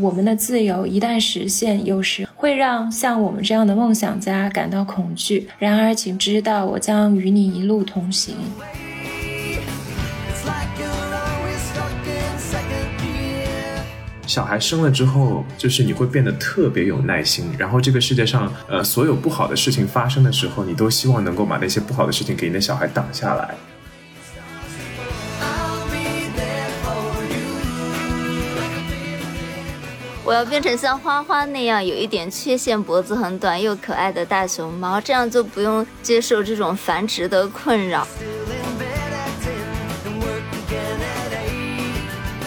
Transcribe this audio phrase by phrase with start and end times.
[0.00, 5.46] 我们的自由一旦实现，有时会让像我们这样的梦想家感到恐惧。
[5.58, 8.34] 然而，请知道，我将与你一路同行。
[14.26, 17.44] 小孩生了之后，就是你会变得特别有耐心。
[17.58, 23.54] 然后这个世界上，呃，所有不好的事情发生的时候，你都希望能够把那些不好的事情给你的小孩挡下来。
[30.30, 38.06] 我要变成像花花那样有一点缺陷、脖子很短又可爱的大熊猫，这样就不用接受这种繁殖的困扰。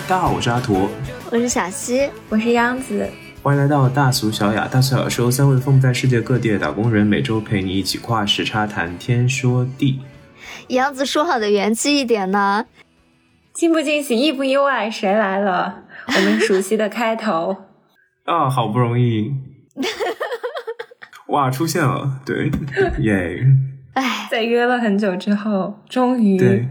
[0.07, 0.87] 大家好，我是阿图，
[1.29, 3.05] 我是小西，我是央子，
[3.41, 4.65] 欢迎来到大俗小雅。
[4.65, 9.99] 大俗小雅是由三位分布在世界各地的打工人每周陪你一起跨时差谈天说地。
[10.69, 12.65] 杨子说好的元气一点呢？
[13.51, 14.89] 惊不惊喜，意不意外？
[14.89, 15.83] 谁来了？
[16.07, 17.57] 我们熟悉的开头。
[18.25, 19.33] 啊，好不容易，
[21.27, 22.49] 哇，出现了，对，
[22.99, 23.45] 耶，
[23.93, 26.67] 哎，在约了很久之后，终于对。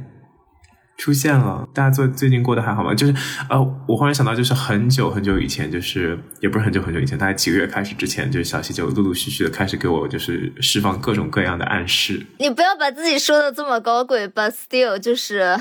[1.03, 2.95] 出现了，大家最最近过得还好吗？
[2.95, 3.15] 就是，
[3.51, 12.25] 呃，我忽然想到，就是很久很久以前，就是也不是很久很久以前，大概几个月开始之前，就是小西就陆陆续续的开始给我就是释放各种各样的暗示。
[12.39, 15.59] 你不要把自己说的这么高贵，but still 就是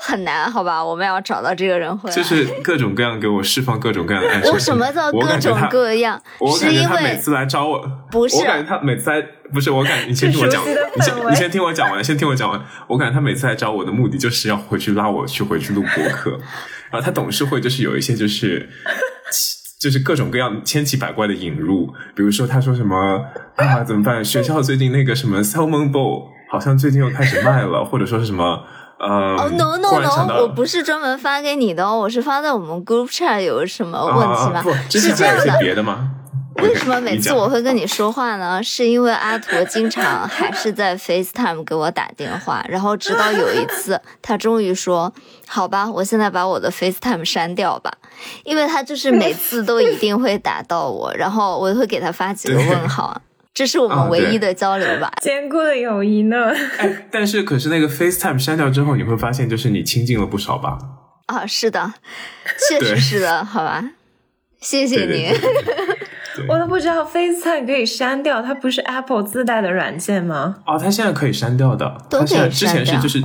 [0.00, 0.82] 很难，好吧？
[0.82, 2.16] 我们要找到这个人回来。
[2.16, 4.48] 就是各种各样给我释放各种各样的暗示。
[4.52, 6.18] 我什么叫各种各样？
[6.58, 9.22] 是因为他每次来找我，不是，我感觉他每次来。
[9.52, 12.60] 不是我感，你先听我讲，你先你先听我讲完，先听我讲完。
[12.88, 16.30] 我感觉他每次来找我的目的就是要回去拉我去回去录播客，
[16.90, 18.68] 然后他董事会就是有一些就是
[19.80, 23.20] 就是各种各样千奇百怪的引入，比如说他说什么
[23.56, 24.24] 啊怎么办？
[24.24, 28.64] 学校最近那个什么 salmon bowl 好像最近又开始卖了，或者说是什么
[28.98, 34.62] 呃哦 no no no，我不是专门发给你的哦，我是发在我们 group chat 有什么问题吗？
[34.62, 36.10] 不，之前还有些别的吗？
[36.62, 38.62] 为什么每次我会跟你说话呢？
[38.62, 45.12] 是因为阿驼经常还是在 FaceTime 给我打电话，然后直到有一次，他终于说
[45.46, 47.92] ：“好吧，我现在把我的 FaceTime 删掉吧。”
[48.44, 53.20] 因为他就是每次都一定会打到我，然后我会给他发几个问号，
[53.52, 55.12] 这是我们唯一的交流吧。
[55.20, 56.36] 坚固的友谊呢？
[56.78, 60.78] 哎，但是可是那个 FaceTime 删掉之后，你会发现就是你亲近了不少吧？
[61.26, 61.94] 啊，是的，
[62.68, 63.82] 确 实是的，好吧，
[64.60, 65.32] 谢谢您。
[66.48, 70.56] 我都不知道 FaceTime 可以删掉，它不是 Apple 自带的软件吗？
[70.66, 73.22] 哦，它现在可以删掉的，它现在之前是就是，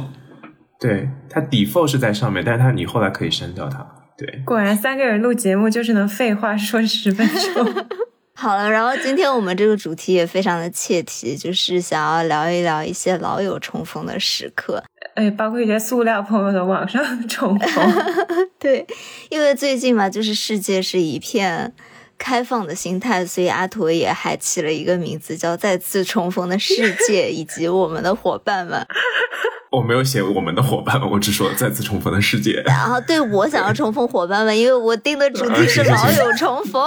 [0.79, 3.85] 对，它 default 是在上面，但是它你后来可以删掉它。
[4.17, 7.85] 对，果然三个人录节目就是能废话说十分钟。
[8.33, 14.83] 好了，然后今天我们这个主题也非常的切题，就是想要聊一聊一些老友重逢的时刻，
[15.15, 17.93] 哎，包括一些塑料朋友的网上重逢。
[18.59, 18.85] 对，
[19.29, 21.73] 因为最近嘛，就是世界是一片。
[22.17, 28.85] 开放的心态，所以阿图也还起了一个名字叫“再次重逢的世界”以及我们的伙伴们。
[29.69, 32.63] 我没有写我们的伙伴们，我只说再次重逢的世界。
[32.65, 36.81] 然后对我想要重逢伙伴们，因为我定的主题是老友重逢。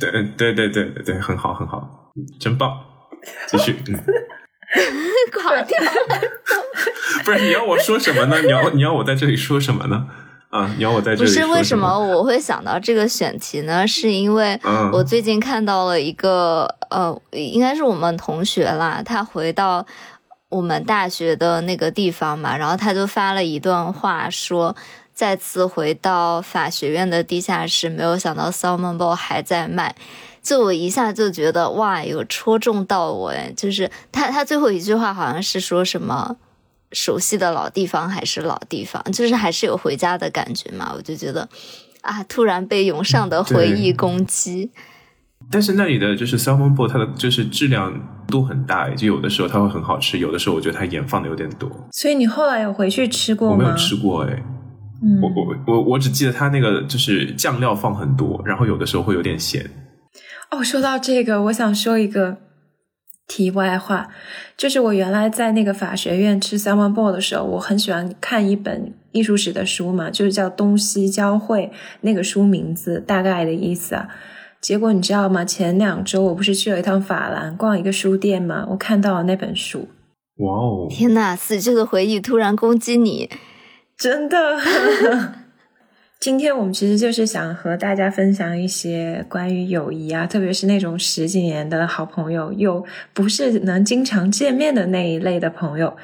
[0.00, 2.10] 对对对对对对，很好很好，
[2.40, 2.72] 真棒！
[3.46, 3.76] 继续。
[5.32, 5.78] 垮掉。
[7.24, 8.40] 不是你要我说什么呢？
[8.40, 10.06] 你要你要我在这里说什么呢？
[10.54, 10.70] 啊！
[10.76, 13.84] 你要我在这里不是为什么我会想到这个选题呢？
[13.88, 14.56] 是因为
[14.92, 19.84] 我最近看到了一个呃，应该是我们同学啦，他回到
[20.50, 24.76] 我们大学的那个地方嘛，然后他就发了一段话，说
[25.12, 29.96] 再次回到法学院的地下室，没有想到 Salmon Bowl 还在卖，
[30.40, 36.36] 就我一下就觉得哇，有戳中到我哎，就是他他最后一句话好像是说什么。
[36.94, 40.92] 熟悉的老地方还是老地方，就是还是有回家的感觉嘛。
[40.96, 41.48] 我就觉得
[42.02, 44.70] 啊，突然被涌上的回忆攻击。
[45.50, 47.92] 但是那里的就是 salmon bowl，它的就是质量
[48.28, 51.70] 度很大，就有的时候它会很好吃，有的时候我觉得它盐放的有点多。
[51.92, 53.54] 所以你后来有回去吃过吗？
[53.54, 54.42] 我没有吃过哎，
[55.20, 59.68] 我我我我只记得它那个就是酱料放很多，然后有的时候会有点咸。
[60.50, 62.38] 哦，说到这个，我想说一个。
[63.26, 64.08] 题外话，
[64.56, 71.70] 就是我原来在那个法学院吃 salmon bowl 的时候，我很喜欢看一本艺术史的书嘛，就是叫《东西交汇》
[72.02, 74.08] 那个书名字大概的意思啊。
[74.60, 75.44] 结果你知道吗？
[75.44, 79.88] 前两周我不是去了一趟法兰逛一个书店嘛，我看到了那本书。
[80.38, 80.86] 哇哦！
[80.90, 83.30] 天呐，死去的回忆突然攻击你，
[83.96, 84.58] 真的。
[86.24, 92.82] 今天我们其实就是想和大家分享一些关于友谊啊，特别是那种十几年的好朋友，又
[93.12, 95.94] 不是能经常见面的那一类的朋友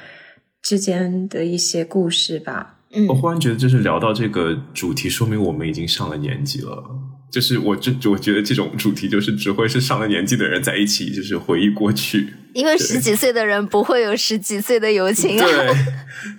[0.60, 2.80] 之间的一些故事吧。
[2.92, 6.84] 嗯，我忽然觉得，就是聊到这个主题，说明我们已经上了年纪了。
[7.30, 12.34] 就是我这我觉得这种主题就是只会是上了年纪的人在一起，就是回忆过去。
[12.52, 15.46] 因为十几岁的人不会有十几岁的友情啊。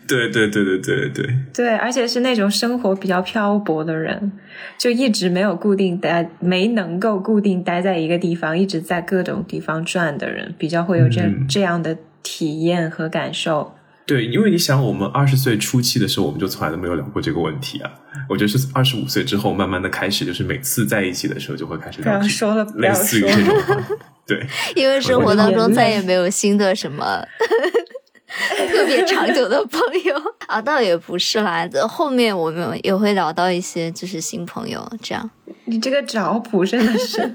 [0.06, 1.36] 对，对，对，对，对，对，对。
[1.54, 4.34] 对，而且是那种生活比较漂泊的人，
[4.78, 13.74] 就一直没有固定待，没能够固定待在一个地方，一直在各种地方转的人，比较会有这这样的体验和感受。
[14.12, 17.90] 对，因为你想，我们二十岁初期的时候，我们就从来都没有聊过这个问题啊。
[18.28, 23.58] 我觉得是二十五岁之后，慢慢的开始，就是每次在一起的时候，就会开始聊说了，类似于这种。
[24.28, 27.26] 对，因为生活当中再也没有新的什么
[28.70, 30.14] 特别长久的朋友
[30.48, 31.66] 啊，倒也不是啦。
[31.88, 35.30] 后面我们也会聊到一些就是新朋友，这样。
[35.64, 37.32] 你这个找补真的是。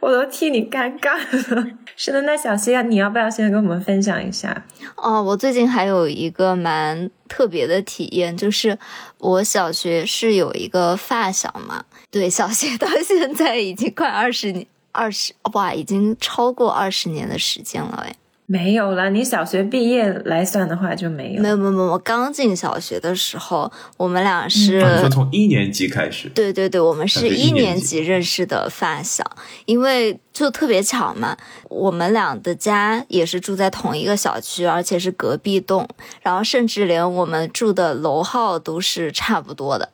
[0.00, 1.16] 我都替你尴尬
[1.54, 1.66] 了。
[1.94, 4.64] 是的，那小溪啊，你要不要先跟我们分享一下？
[4.96, 8.78] 哦，我最近还有一个蛮特别的体验，就是
[9.18, 18.14] 我小学是有一个发小嘛，对，小学到现在已经快二十年，二十哇，已经超过二十年的时间了哎。
[18.52, 21.40] 没有了，你小学毕业来算的话就没有。
[21.40, 26.28] 没有没有没有，我刚进小学的时候，我们俩是说从一年级开始。
[26.30, 29.24] 对对对，我们是一年级认识的发小，
[29.66, 31.36] 因为就特别巧嘛，
[31.68, 35.88] 我们俩的家也是住在同一个小区，而且是隔壁栋，
[36.20, 39.90] 然后甚至连我们住的楼号都是差不多的，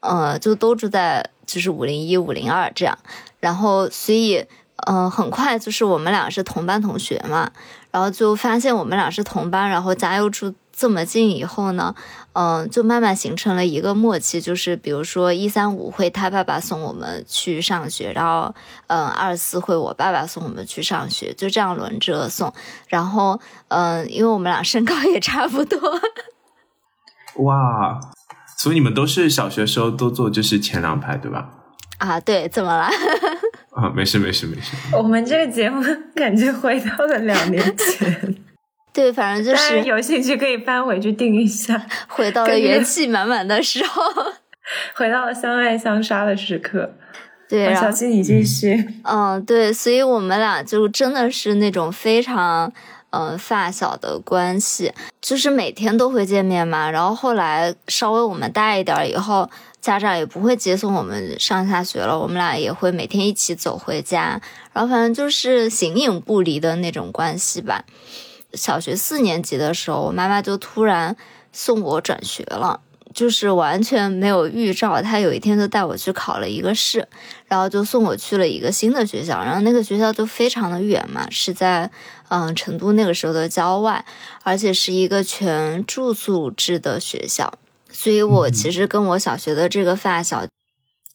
[0.00, 2.98] 呃，就都住在就是五零一、五零二这样，
[3.40, 4.44] 然后所以。
[4.86, 7.50] 嗯，很快就是我们俩是同班同学嘛，
[7.96, 11.94] 然后就发现我们俩是同班，然后家又住这么近，以后呢，
[12.34, 18.54] 嗯，就慢慢形成了一个默契，就是比如说一三五会他爸爸送我们去上学，然后
[18.88, 22.52] 嗯二四会我爸爸送我们去上学，就这样轮着送，
[22.88, 25.80] 然后嗯，因为我们俩身高也差不多，
[27.36, 27.98] 哇，
[28.58, 31.48] 所以你们都是小学时候都坐就是前两排对吧？
[31.96, 32.90] 啊，对，怎么了？
[33.76, 34.74] 啊，没事没事没事。
[34.96, 35.84] 我们这个节目
[36.14, 38.34] 感觉回到了两年前。
[38.90, 44.02] 对，反正就是有兴趣可以翻回去听一下，回到了元气满满的时候，
[44.96, 46.90] 回到了相爱相杀的时刻。
[47.46, 48.82] 对，小七你继续。
[49.02, 52.72] 嗯，对，所以我们俩就真的是那种非常
[53.10, 56.90] 嗯发小的关系，就是每天都会见面嘛。
[56.90, 59.50] 然后后来稍微我们大一点以后。
[59.86, 64.40] 家长也不会接送我们上下学了，我们俩也会每天一起走回家，
[64.72, 67.84] 然后反正就是形影不离的那种关系吧。
[68.54, 71.16] 小学四年级的时候，我妈妈就突然
[71.52, 72.80] 送我转学了，
[73.14, 77.06] 就是完全没有预兆，她有一天就带我去考了一个试，
[77.46, 81.88] 然后就送我去了一个新的学校，然后那个学校就非常的远嘛，是在
[82.28, 84.04] 嗯成都那个时候的郊外，
[84.42, 87.52] 而且是一个全住宿制的学校。
[87.98, 90.46] 所以，我其实跟我小学的这个发小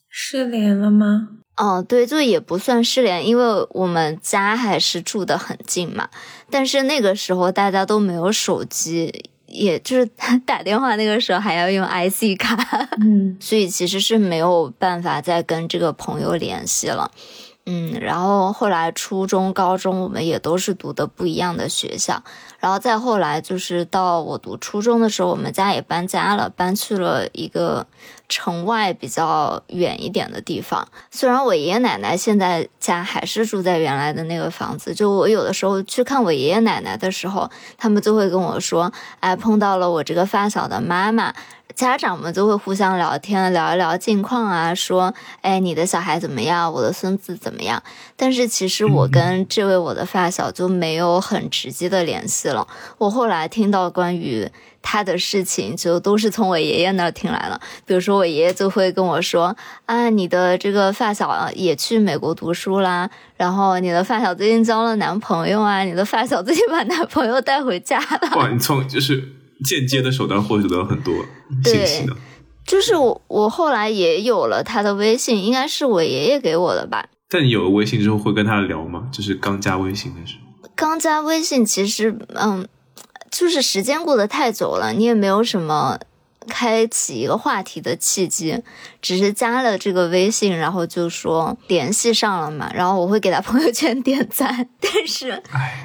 [0.10, 1.30] 失联了吗？
[1.58, 6.10] 哦，对，就也不算失联，因为我们家还是住的很近嘛。
[6.50, 10.06] 但是那个时候大家都没有手机，也就是
[10.44, 12.58] 打电话那个时候还要用 IC 卡，
[13.00, 17.12] 嗯，所以其实是没有办法再跟这个朋友联系了。
[17.68, 22.24] 嗯，然后后来初中、高中我们也都是读的不一样的学校，
[22.62, 27.86] 然后再后来就是到我读初中的时候，我们家也搬家了，搬去了一个
[28.30, 30.88] 城外比较远一点的地方。
[31.10, 41.34] 虽然我爷爷奶奶现在家还是住在原来的那个房子，就我有的时候去看我爷爷奶奶的时候，他们就会跟我说：“哎，碰到了我这个发小的妈妈。”
[41.76, 46.72] 家长们就会互相聊天，聊一聊近况啊，说，哎，你的小孩怎么样？
[46.72, 47.82] 我的孙子怎么样？
[48.16, 52.68] 但是其实我跟这位我的发小就没有很直接的联系了。
[52.98, 54.50] 我后来听到关于
[54.82, 57.60] 他的事情，就都是从我爷爷那儿听来了。
[57.86, 68.36] 比如说，我爷爷就会跟我说，啊，你的这个发小也去美国读书啦，然后你的发小最近交了男朋友啊，你的发小最近把男朋友带回家了。
[68.36, 69.41] 哇，你从就是。
[69.66, 71.14] 间接的手段获取到很多
[71.64, 72.16] 信息的，
[72.66, 77.08] 就是我我后来也有了他的微信，应该是我爷爷给我的吧。
[77.30, 79.08] 但你有了微信之后会跟他聊吗？
[79.12, 80.70] 就是刚加微信的时候。
[80.76, 82.68] 刚加微信其实嗯，
[83.30, 86.00] 就是时间过得太久了，你也没有什么
[86.48, 88.62] 开启一个话题的契机，
[89.02, 92.72] 只是加了这个微信，然后就说联系上了嘛。
[92.74, 95.42] 然后我会给他朋友圈点赞， 但是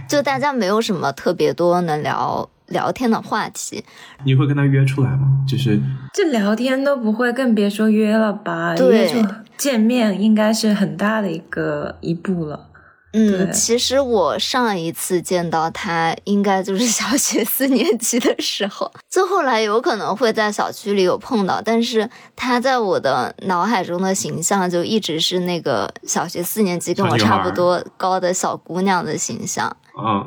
[0.08, 2.48] 就大家没有什么特别多能聊。
[2.68, 3.84] 聊天的话题，
[4.24, 5.26] 你会跟他约出来吗？
[5.48, 5.80] 就是
[6.12, 8.74] 这聊天都不会，更别说约了吧？
[8.74, 12.68] 对就见面应该是很大的一个一步了。
[13.12, 18.92] 嗯，其实我上一次见到他，应该就是小学四年级的时候。
[19.08, 29.74] 就后来有可能会在小区里有碰到，但是他在我的脑海中的形象就一直是那个小学四年级跟我差不多高的小姑娘的形象。
[29.98, 30.26] 嗯，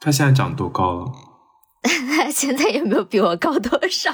[0.00, 1.12] 他现在长多高了？
[1.82, 4.10] 他 现在也没有比我高多少。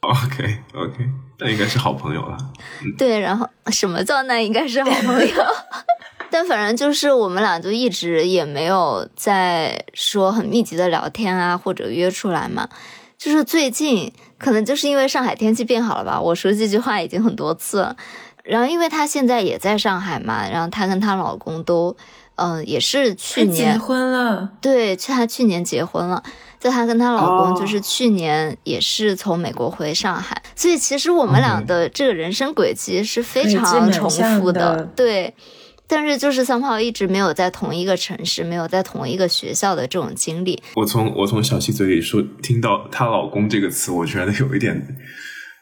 [0.00, 1.08] OK OK，
[1.40, 2.36] 那应该是好朋友了。
[2.96, 5.44] 对，然后什么叫那应该是好朋友？
[6.30, 12.68] 但反正就是我们俩就一直也没有在说很密集的聊天啊，或者约出来嘛。
[13.16, 17.96] 就是最近可能就是因为上海天气变好了吧，我说这句话已经很多次了。
[18.44, 21.96] 然后因为她现在也在上海嘛，然后她跟她老公都
[22.38, 26.22] 嗯也是去年结婚了，对，她去年结婚了。
[26.58, 35.34] 就她跟她老公就是去年也是从美国回上海，所以其实我们俩的这个人生轨迹是非常重复的，对。
[35.90, 40.62] 但是就是三炮一直没有在同一个城市，没有在同一个学校的这种经历。
[40.74, 44.86] 我从我从小七嘴里说听到她老公这个词，我觉得有一点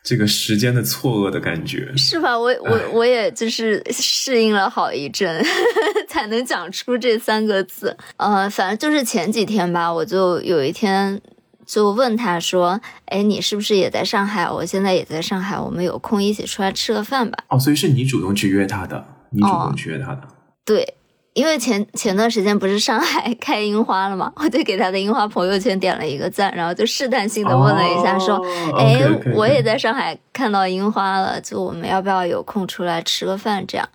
[0.06, 2.38] 这个时间的错愕的感觉， 是吧？
[2.38, 5.44] 我我我也就是适应了好一阵，
[6.08, 7.96] 才能讲出这三个字。
[8.16, 11.20] 呃，反正就是前几天吧，我就有一天
[11.66, 14.48] 就问他说：“哎，你是不是也在上海？
[14.48, 19.04] 我现在也在上海，我们有空一起出来吃个饭吧？”哦，所以是你主动去约他的。
[19.30, 20.22] 你主动去约他的，
[20.64, 20.94] 对，
[21.36, 24.32] 因为前前段时间不是上海 开樱花了吗？
[24.36, 28.42] 我就给他的樱花朋友圈点了一个赞，然后就试探性的问了一下，说
[28.78, 28.98] ：“哎，
[29.34, 33.86] 我也在上海看到樱花了，就我们要不要有空出来吃个饭？”这样，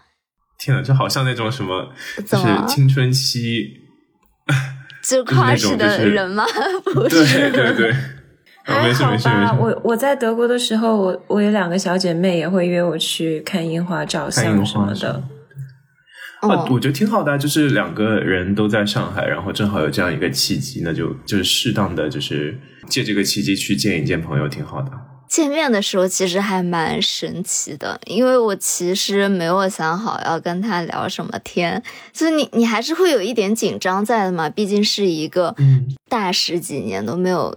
[0.60, 1.92] 天呐，这好像那种什么，
[2.28, 3.72] 就是青春期
[5.02, 6.46] 就 跨式的人吗？
[6.94, 7.96] 不是，对对对，
[8.64, 9.58] 还好吧。
[9.60, 15.24] 我我在德国的时候，我我有两个小姐妹也会约我去看樱花、照相什么的。
[16.42, 24.92] 啊，我觉得挺好的，就是两个人都在上海，然后正好有这样一个契机，那就就是适当的，就是借这个契机去见一见朋友，挺好的。
[25.30, 31.82] 见面的时候其实还蛮神奇的，因为我其实没有想好要跟他聊什么天，
[32.12, 35.56] 所以你你还是会有一点紧张在的嘛，毕竟是一个
[36.10, 37.56] 大十几年都没有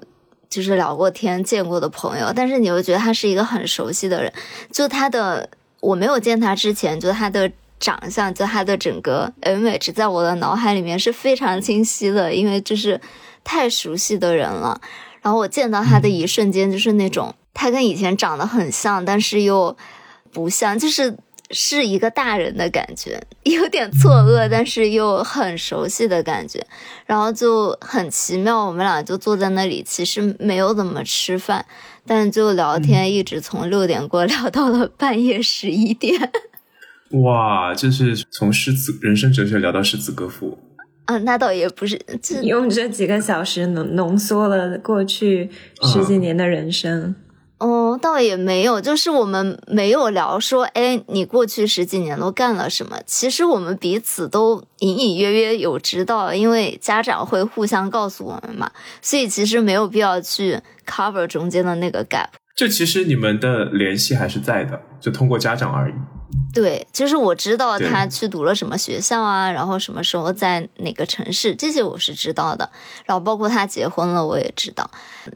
[0.50, 4.30] 就是聊过天、见过的朋友，但是你又觉得他是一个很熟悉的人，
[4.70, 5.48] 就他的
[5.80, 7.50] 我没有见他之前，就他的。
[7.84, 12.98] 长相就他的整个 image 在我的脑海里面是非常清晰的，因为就是
[13.44, 14.80] 太熟悉的人了。
[15.20, 19.76] 然后我见到他的一瞬间，就是那种他跟以前长得很像，但是又
[20.32, 21.14] 不像，就是
[21.50, 26.66] 是一个大人的感觉，有点错愕，但是又很熟悉的感觉。
[27.04, 31.66] 然后就很奇妙，我们俩就坐在那里，其实没有怎么吃饭，
[32.06, 36.32] 但就聊天，一直从六点过聊到了半夜十一点。
[37.10, 40.58] 哇，就是从诗词、人生哲学聊到诗词歌赋
[41.04, 42.00] 啊，那倒也不是，
[42.42, 45.50] 用这几个小时浓浓缩了过去
[45.82, 47.14] 十几年的人生。
[47.58, 52.98] 哦，倒也没有，就是我们没有聊说，哎，你过去十几年都干了什么？
[53.06, 58.70] 其实我们彼此都隐隐约约有知道，因为家长会互相告诉我们嘛，
[59.00, 62.28] 所以其实没有必要去 cover 中间的那个 gap。
[62.56, 65.94] 就其实你们的联系还是在的，就通过家长而已。
[66.52, 72.70] 对，就是我知道他去读了什么学校啊，然后什么时候在哪个城市，这些我是知道的。
[73.04, 74.88] 然后包括他结婚了，我也知道。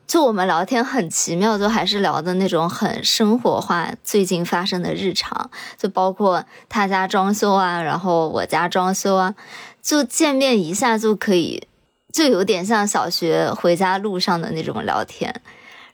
[0.07, 9.35] 就我们聊天很奇妙，就还是聊的那种很生活化，最近发生的日常，就包括他家装修啊，然后我家装修啊，
[9.83, 11.67] 就见面一下就可以，
[12.13, 15.43] 就有点像小学回家路上的那种聊天。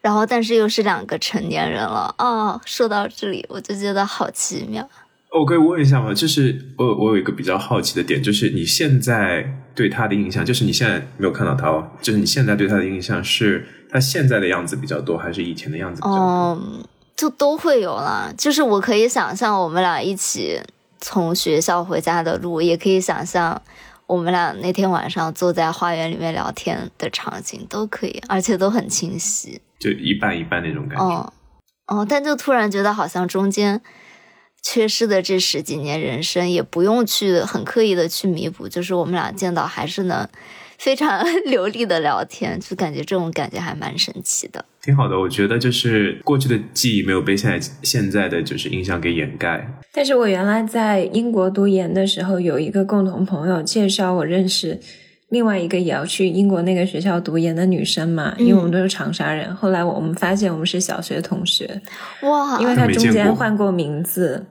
[0.04, 2.60] 然后，但是又是两个成年人了哦！
[2.66, 4.86] 说到这里，我就觉得好奇妙。
[5.30, 6.12] 我可以问一下吗？
[6.12, 16.22] 就是我我有一个比较好奇的点，就是你现在对他的印象，就是你现在没有看到他哦，就是你现在对他的印象是他现在的样子比较多，还是以前的样子比较多？
[16.22, 16.84] 嗯，
[17.16, 18.30] 就都会有了。
[18.36, 20.60] 就是我可以想象我们俩一起
[21.00, 23.62] 从学校回家的路，也可以想象
[24.06, 29.62] 我们俩那天晚上坐在花园里面聊天的场景，都可以，而且都很清晰。
[29.78, 31.32] 就一半一半那种感觉，哦，
[31.88, 33.80] 哦，但就突然觉得好像中间
[34.62, 40.26] 缺失的这十几年人生，也不用去很刻意的去弥补，就是我们俩见到还是能
[40.78, 45.18] 非常 流利的聊天，就感觉这种感觉还蛮神奇的，挺好的。
[45.18, 49.66] 我觉得就是过去的记忆没有被现在现在的就是印象给掩盖。
[49.92, 54.80] 但是我原来在英国读研的时候，有一个共同朋友介绍我认识。
[55.34, 59.54] 另外一个也要去英国那个学校读研的女生嘛，因为我们都是长沙人。
[59.56, 61.82] 后来我们发现我们是小学同学，
[62.22, 62.58] 哇！
[62.60, 64.46] 因为她中间换过名字。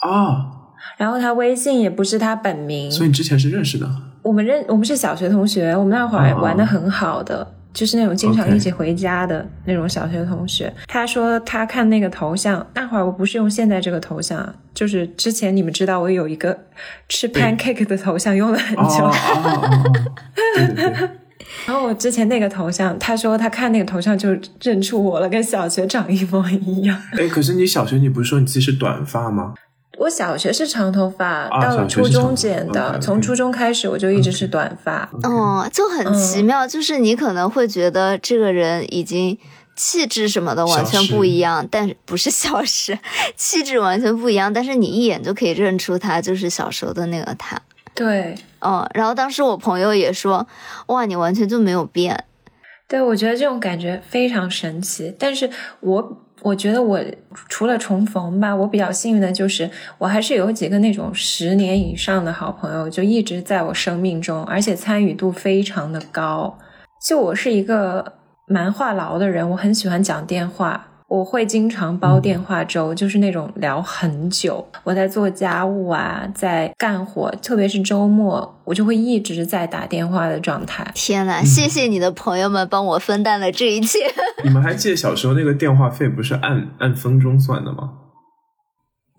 [0.00, 3.88] 啊，然后他微信也不是他本名，所以你之前是认识的？
[4.22, 10.72] 我们认我们是小学同学，我们那会儿玩的很好的，就是那种经常一起回家的那种小学同学。
[10.86, 16.56] 他说他看那个头像，那会儿我不是用现在这个头像，就是之前你们知道我有一个
[17.08, 19.10] 吃 pancake 的头像，用了很久。
[21.66, 26.96] 然后我之前那个头像，他说他看那个头像就认出我了，跟小学长一模一样。
[27.12, 29.54] 哎，可是你小学你不是说你自己是短发吗？
[29.98, 35.08] 我小学是长头发，到了初中剪的，从初中开始我就一直是短发。
[35.22, 39.38] 哦，就很奇妙，就是你可能会觉得这个人已经
[39.76, 42.98] 气质什么的完全不一样，但是不是消失，
[43.36, 47.60] 气质完全不一样，但是你一眼就可以认出他就是小时候的那个他。
[47.94, 50.46] 对，嗯，然后当时我朋友也说，
[50.86, 52.24] 哇，你完全就没有变。
[52.88, 55.14] 对，我觉得这种感觉非常神奇。
[55.18, 55.48] 但是
[55.80, 57.00] 我我觉得我
[57.48, 66.58] 除了重逢吧，我比较幸运的就是我还是有几个那种十年以上的好朋友，就一直在我生命中，而且参与度非常的高。
[67.02, 68.12] 就我是一个
[68.46, 70.86] 蛮话痨的人，我很喜欢讲电话。
[71.06, 74.66] 我会经常煲电话粥，就是那种聊很久。
[74.82, 80.90] 我在做家务啊，在干活，特别是周末，我就会一直在打电话的状态。
[80.94, 83.98] 天呐，谢谢你的朋友们帮我分担了这一切。
[84.42, 87.92] 你们还记得小时候那个电话费不是按按分钟算的吗？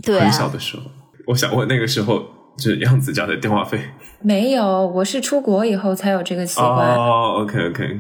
[0.03, 0.83] 对，很小的时候，
[1.27, 2.19] 我想问那个时候
[2.57, 3.79] 就是样子家的电话费。
[4.21, 6.95] 没有，我是出国以后才有这个习惯。
[6.97, 7.99] 哦，OK OK。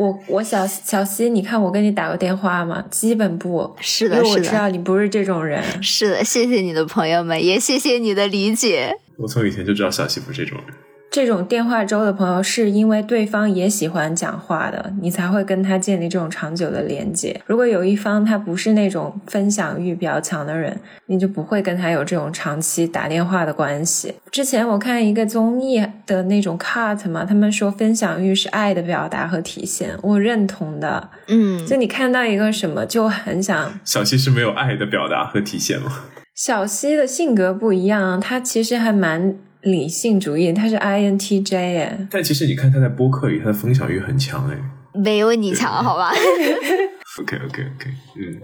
[0.00, 2.82] 我我小小西，你看我跟你打过电话吗？
[2.90, 5.62] 基本不是的，因为我知道你不是这种人。
[5.82, 8.96] 是的，谢谢你的朋友们，也谢谢你的理解。
[9.18, 10.74] 我从以前就知道小西不是这种人。
[11.10, 17.40] 这种电话粥的朋友，是因为对方也喜欢讲话的，你才会跟他建立这种长久的连接。
[17.46, 24.14] 如果有一方他不是那种分享欲比较强的人，你就不会跟他有这种长期打电话的关系。
[24.30, 31.10] 之前我看一个综艺的那种 cut 嘛，他们说分享欲是爱的表达和体现，我认同的。
[31.26, 33.80] 嗯，就你看到一个什么就很想。
[33.84, 36.04] 小溪是没有爱的表达和体现吗？
[36.36, 39.34] 小溪的性格不一样，他其实还蛮。
[39.62, 44.56] 理性主义，他是 INTJ 哎，但其实你看他在播客里，他的分享欲很强哎，
[44.94, 46.10] 没有你强好吧？
[47.20, 48.40] OK OK OK，嗯，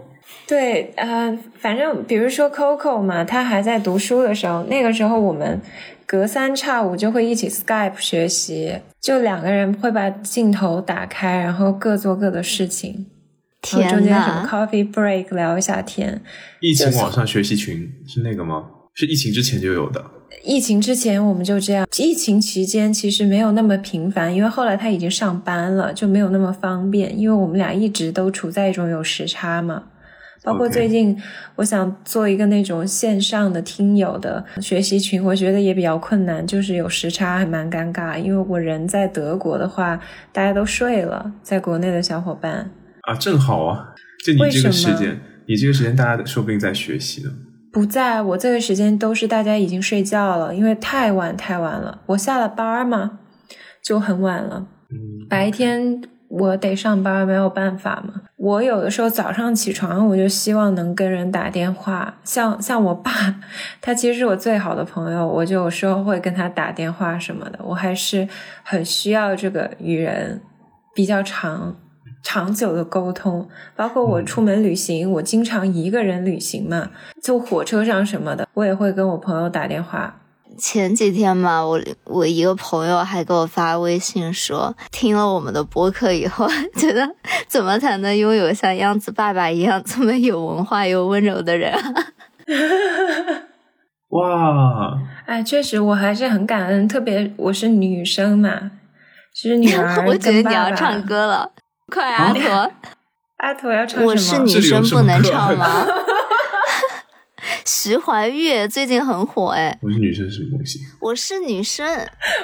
[0.46, 5.60] 对，呃，反正比如说 Coco 嘛，他还在读书的时候，那个时候我们
[6.04, 13.06] 隔三差五就会一起 Skype 学习，就两个人会把镜头打开，然后各做各的事情，
[13.62, 16.20] 天中间什么 Coffee Break 聊一下天。
[16.60, 18.64] 疫情网上学习群是那个吗？
[18.96, 20.02] 是疫情之前就有的。
[20.42, 27.16] 疫情之前我们就这样，疫情期间其实没有那么频繁，因为后来他已经上班了，就没有那么方便。
[27.18, 29.82] 因为我们俩一直都处在一种有时差嘛，
[30.42, 31.20] 包括最近
[31.56, 38.18] 我想做一个那种线上的听友的学习群，我觉得也比较困难，就是有时差还蛮尴尬。
[38.18, 40.00] 因为我人在德国的话，
[40.32, 42.70] 大家都睡了，在国内的小伙伴
[43.02, 47.30] 啊，正好啊，就你这个时间，你这个时间大家说不定在学习呢。
[47.76, 52.00] 不在我这个时间都是大家已经睡觉了，因为太晚太晚了。
[52.06, 53.18] 我下了班嘛，
[53.84, 54.66] 就很晚了。
[55.28, 58.14] 白天我得上班，没有办法嘛。
[58.38, 62.14] 我有的时候早上起床，我就希望能跟人打电话。
[62.24, 63.12] 像像我爸，
[63.82, 67.58] 他其实是我最好的朋友，我就有时候会跟他打电话什么的。
[67.62, 68.26] 我还是
[68.62, 70.40] 很需要这个与人
[70.94, 71.76] 比较长。
[72.28, 76.90] 长久的沟通，包括我出门旅行，我经常一个人旅行嘛，
[77.22, 80.16] 坐火车上什么的，我也会跟我朋友打电话。
[80.58, 87.08] 前几天嘛，我我一个朋友还给我发微信说，听了我们的播客以后， 觉得
[87.46, 91.72] 怎么才能拥有像样子爸爸一样这么有文化又温柔的人？
[94.10, 94.98] 哇！
[95.26, 98.72] 哎，确实，我还是很感恩，特别我是女生嘛，
[99.32, 101.52] 其实女 儿我觉得你要唱歌了。
[101.92, 102.72] 快，阿驼，
[103.38, 104.06] 阿驼要唱什么？
[104.10, 105.86] 我是女生不能唱吗？
[107.64, 109.78] 徐怀钰最近很火哎。
[109.82, 110.80] 我是女生什么东西？
[111.00, 111.86] 我是女生。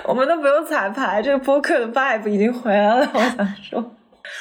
[0.05, 3.11] 我们都不用彩排，这个播客的 vibe 已经回来了。
[3.13, 3.95] 我想说，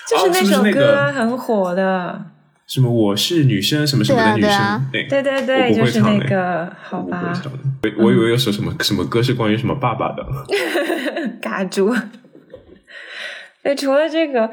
[0.07, 2.23] 就是那首歌很火的。
[2.67, 2.89] 什么？
[2.91, 4.87] 我是女生什么什么的女生？
[4.91, 6.71] 对对对，就是那个。
[6.83, 7.33] 好吧。
[7.97, 10.23] 我我以为有首什么什么歌是关于什么爸爸的。
[11.41, 11.95] 嘎住。
[13.63, 14.49] 对， 除了这个。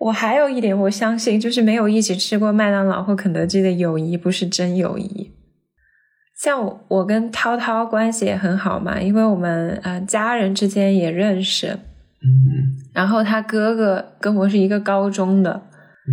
[0.00, 5.30] 我还有一点，我相信就是没有一起吃过麦当劳或肯德基的友谊不是真友谊。
[6.38, 11.68] 像我，我跟涛涛关系也很好嘛，因为我们呃家人之间也认识。
[11.68, 12.80] 嗯。
[12.94, 15.60] 然后他哥哥跟我是一个高中的，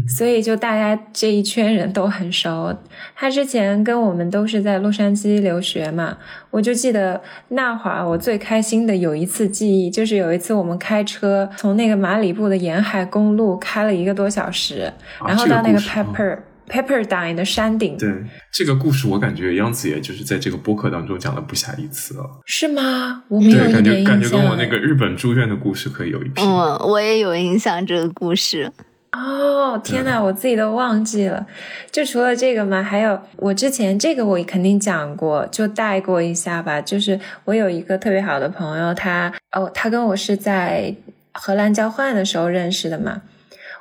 [0.07, 2.75] 所以就大家这一圈人都很熟。
[3.15, 6.17] 他之前跟我们都是在洛杉矶留学嘛，
[6.51, 14.91] 我就记得那会儿我最开心的有一次记忆，就是有一次我们开车从那个马里布的沿海公路开了一个多小时，
[15.25, 16.39] 然后到那个 Pepper。
[16.69, 17.95] Pepperdine 的山顶。
[17.97, 18.09] 对
[18.51, 22.25] 这个故事，我感觉杨子也就是在这个播客当中讲了不下一次了。
[22.45, 23.23] 是吗？
[23.29, 26.45] 我没有感觉感觉跟我那个日本住院的故事可以有一拼。
[26.45, 28.69] 嗯，我也有印象这个故事。
[29.17, 31.45] 哦，天呐，我自己都忘记了。
[31.91, 36.79] 就除了这个嘛，还有我之前这个我肯定讲过，就带过一下吧。
[36.79, 40.93] 就是我有一个特别好的朋友，他哦，他跟我是在
[41.31, 43.21] 荷兰交换的时候认识的嘛。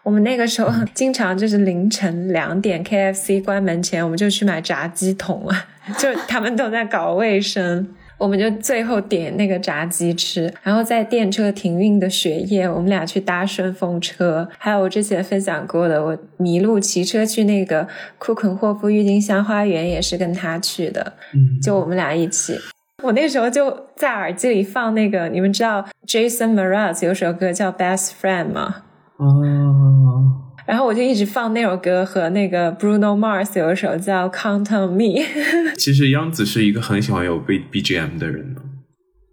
[0.02, 5.66] 我们那个时候 经常就是凌晨两点，KFC 关门前，我们就去买炸鸡桶啊，
[5.98, 10.52] 就他们都在搞卫生，我们就最后点那个炸鸡吃。
[10.62, 14.48] 然后在电车停运的雪夜，我们俩去搭顺风车。
[14.58, 17.86] 还有我之前分享过的，我迷路骑车去那个
[18.18, 21.14] 库肯霍夫郁金香花园，也是跟他去的，
[21.62, 22.56] 就我们俩一起。
[23.02, 28.76] 我那时候就在耳机里放那个，你们知道 Jason Mraz 有首歌叫 Best Friend 吗？
[29.18, 35.24] 哦，然后我就一直放那首歌和那个 Bruno Mars 有一首叫 Count on Me。
[35.78, 38.60] 其实央子是一个很喜欢有 B B G M 的人呢。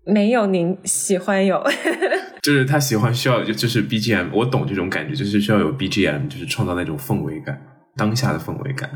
[0.06, 1.64] 没有您喜欢有，
[2.44, 7.60] 就是他喜欢需要就就是 B G M，我懂这种感觉，就是需要有 B G M，就是创造那种氛围感，
[7.96, 8.90] 当下的氛围感，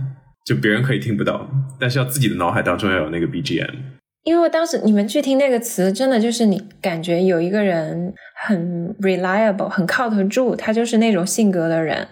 [0.46, 3.76] 就别人可以听不到，但是要自己的脑海当中要有那个 B G M。
[4.24, 12.06] 因为当时你们去听那个词，真的就是你感觉有一个人很 reliable，很靠得住，他就是那种性格的人。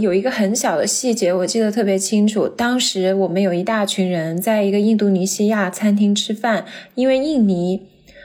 [0.00, 2.48] 有一个很小的细节，我记得特别清楚。
[2.48, 7.82] 当时我们有一大群人在一个印度尼西亚餐厅吃饭，因为印尼。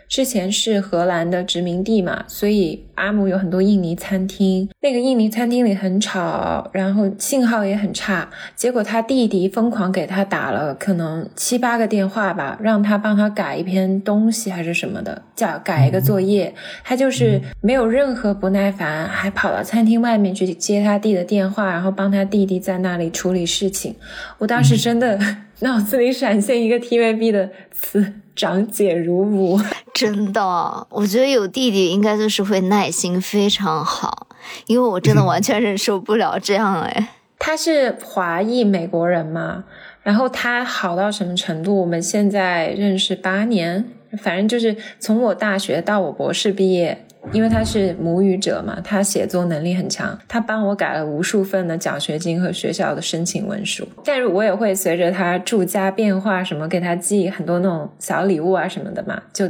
[0.07, 4.69] 之前是荷兰的殖民地嘛，所以阿姆有很多印尼餐厅。
[4.81, 8.29] 那个印尼餐厅里很吵，然后信号也很差。
[8.55, 16.53] 结果他弟弟疯狂给他打了可能七八个电话吧，让他帮他改一篇东西还是什么的，叫改一个作业。
[16.84, 23.95] 他就是没有任何不耐烦，还跑到餐厅外面去接他弟的电话，然后帮他弟弟在那里处理事情。
[24.38, 25.19] 我当时真的
[25.62, 28.13] 脑子里闪现一个 TVB 的词。
[28.36, 29.58] 长姐如母，
[29.93, 34.27] 真的，我觉得有弟弟应该就是会耐心非常好，
[34.67, 37.09] 因为我真的完全忍受不了这样哎。
[37.37, 39.65] 他是华裔美国人嘛，
[40.03, 41.81] 然后他好到什么程度？
[41.81, 43.85] 我们现在认识八年，
[44.19, 47.01] 反正就是从我大学到我博士毕业。
[47.31, 53.87] 因为他是母语者嘛，他写作能力很强，他帮我改了无数份的奖学金和学校的申请文书。
[54.03, 59.49] 但是我也会随着他住家变化，什么给他寄很多那种小礼物啊什么的嘛，就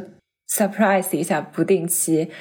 [0.49, 2.31] surprise 一下，不定期。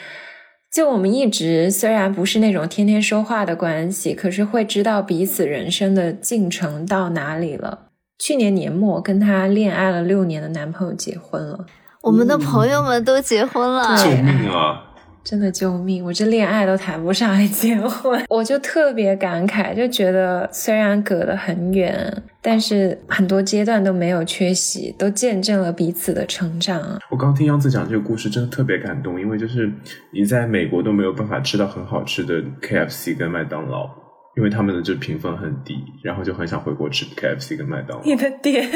[0.75, 7.91] 就我们一直虽然不是那种天天说话的关系，可是会知道彼此人生的进程到哪里了。
[8.19, 11.65] 去年年末跟她恋爱了六年的男朋友结婚了，
[12.03, 14.83] 我们的朋友们都结婚了，救命啊！
[15.25, 16.05] 真的救命！
[16.05, 27.01] 我这恋爱都谈不上还结婚， 我就特别感慨，就觉得虽然隔得很远，但是很多阶段都没有缺席，都见证了彼此的成长。
[27.11, 29.73] 我刚听杨子讲这个故事，真的特别感动，因为就是
[30.13, 33.89] 你在美国都没有办法吃到很好吃的 KFC 跟麦当劳，
[34.37, 38.05] 因为他们的这评分很低，然后就很想回国吃 KFC 跟麦当劳。
[38.05, 38.71] 你的点，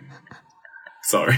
[1.04, 1.34] Sorry。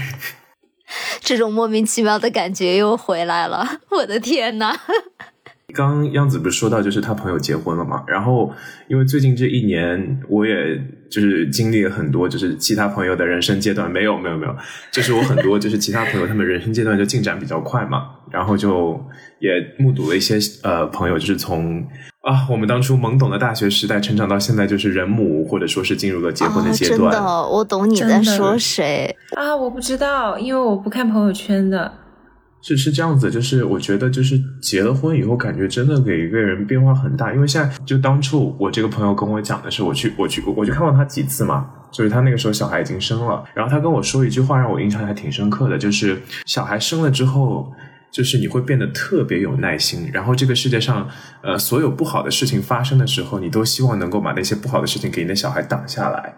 [1.21, 4.75] 这种莫名其妙的感觉又回来了，我的天呐！
[5.73, 8.03] 刚央子不是说到，就是他朋友结婚了嘛？
[8.07, 8.53] 然后
[8.87, 10.55] 因为最近这一年，我也
[11.09, 13.91] 就是经历了很多，就是其他朋友的人生阶段。
[13.91, 14.55] 没有，没有，没有，
[14.91, 18.11] 就是我很多就是其他朋友，他们人生阶段就进展比较快嘛。
[18.31, 19.03] 然后就
[19.39, 21.85] 也目睹了一些呃朋友，就是从。
[22.25, 27.11] 啊，我们当初懵懂的大学时代，成长到现在就是人母，或者说是进入了结婚的阶段。
[27.11, 29.55] 真的，我懂你在说谁啊？
[29.55, 31.93] 我不知道，因为我不看朋友圈的。
[32.63, 37.31] 是是这样子，就是我觉得，就是结了婚以后，感觉真的给一个人变化很大。
[37.31, 47.71] 因为现在就当初我这个朋友跟我讲的是，我去我去我去看过他几次嘛，就是他那个时候小孩已经生了，然后他跟我说一句话，让我印象还挺深刻的，就是小孩生了之后。
[48.15, 51.09] 就是你会变得特别有耐心，然后这个世界上，
[51.43, 56.37] 呃，所有不好的事情发生的时候，你都希望能够把那些不好的事情给你的小孩挡下来。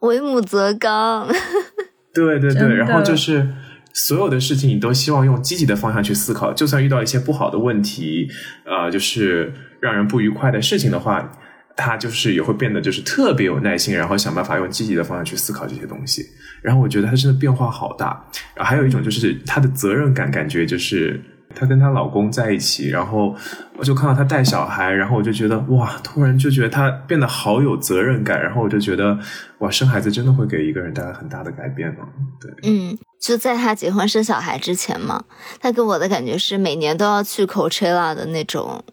[0.00, 1.28] 为母则刚。
[2.12, 3.54] 对对对，然后就是
[3.92, 8.28] 所有的事情，你都希望用积极的方向去思考，就算遇到一些不好的问题，
[8.64, 11.38] 呃，就是让人不愉快的事情的话。
[11.80, 16.26] 他就是也会变得就是特别有耐心，然后想办法用积极的方向去思考这些东西。
[16.62, 18.24] 然后我觉得他真的变化好大。
[18.54, 21.20] 然后还有一种就是他的责任感，感觉就是
[21.54, 23.34] 她跟她老公在一起，然后
[23.76, 29.18] 我就看到她带小孩，然后我就觉得哇，突然就觉得她变得好有责任感，然后我就觉得
[29.58, 32.00] 哇，生孩子真的会给一个人带来很大的改变呢。
[32.40, 35.24] 对，嗯，就在她结婚生小孩之前嘛，
[35.60, 38.84] 她给我的感觉是每年都要去 Coachella 的那种，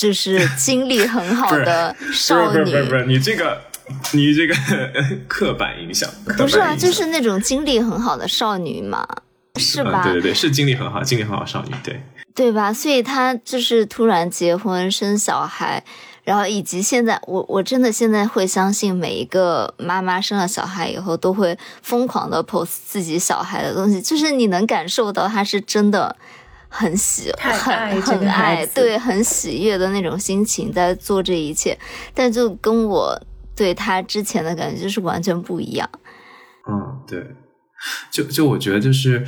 [0.00, 2.60] 就是 精力很好的少女。
[2.60, 3.60] 不是不是，你这个。
[4.12, 4.54] 你这个
[5.26, 6.08] 刻板印象
[6.38, 9.04] 不是啊，就是那种精力很好的少女嘛，
[9.56, 10.04] 是吧？
[10.04, 12.00] 对对对，是精力很好、精力很好少女，对
[12.32, 12.72] 对吧？
[12.72, 15.82] 所以她就是突然结婚生小孩，
[16.22, 26.14] 然后以及现在，我我真的现在会相信每一个妈妈生了小孩以后都会疯狂的 post 自己小孩的东西，就是你能感受到她是真的
[26.70, 31.78] 很喜很很爱，对，很喜悦的那种心情在做这一切，
[32.14, 33.20] 但就跟我。
[33.56, 35.86] 对他之前的感觉就是完全不一样。
[36.66, 37.22] 嗯，对，
[38.10, 39.22] 就就我觉得就是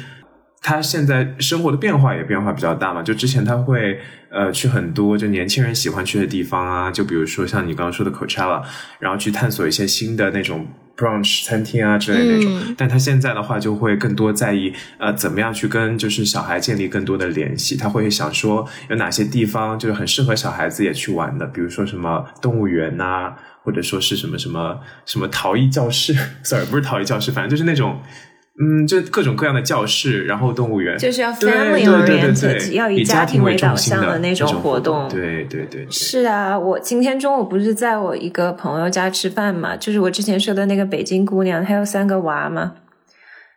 [0.62, 3.03] 他现在生活的变化也变化比较大嘛。
[3.03, 3.98] 就之前他会
[4.31, 8.62] 呃去很多就年轻人喜欢去的地方啊，就比如说像你刚刚说的 Coachella，
[9.01, 12.75] 然后去探索一些新的那种 brunch 餐厅啊之类那种。
[12.79, 17.77] 但他现在的话就会更多在意呃怎么样去跟就是小孩建立更多的联系。
[17.77, 23.35] 他会想说有哪些地方就是很适合小孩子也去玩的，比如说什么动物园呐。
[23.64, 28.01] 或者说是什么什么什么陶艺教室， sorry，不是陶艺教室，反正就是那种，
[28.60, 35.08] 嗯，就各种各样的教室，然后动物园，就是要 family oriented，要以家庭为导向的那种活动。
[35.08, 42.74] 对对对，是啊，我今天中午不是在我一个朋友家吃饭嘛，就是我之前说的那个北京姑娘，她有三个娃嘛，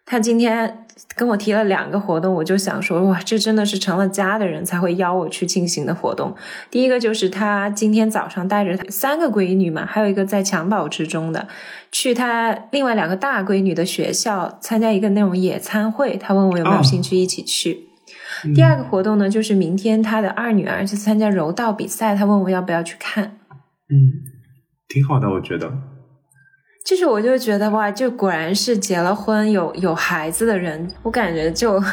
[0.05, 0.84] 她今天。
[1.15, 6.33] 跟我提了两个活动，我就想说，哇，这真的是成了家的人才会邀我去进行的活动。
[6.71, 11.47] 第一个就是他今天早上带着三个闺女嘛，还有一个在襁褓之中的，
[11.91, 16.15] 去他另外两个大闺女的学校参加一个那种野餐会。
[16.17, 17.89] 他问我有没有兴趣一起去。
[18.53, 23.37] 第二个活动呢，就是明天他的二女儿去参加柔道比赛，他问我要不要去看。
[23.89, 24.23] 嗯，
[24.87, 25.94] 挺好的，我觉得。
[26.85, 31.83] 就是，我就觉得哇，就果然是结了婚有有孩子的人，我感觉就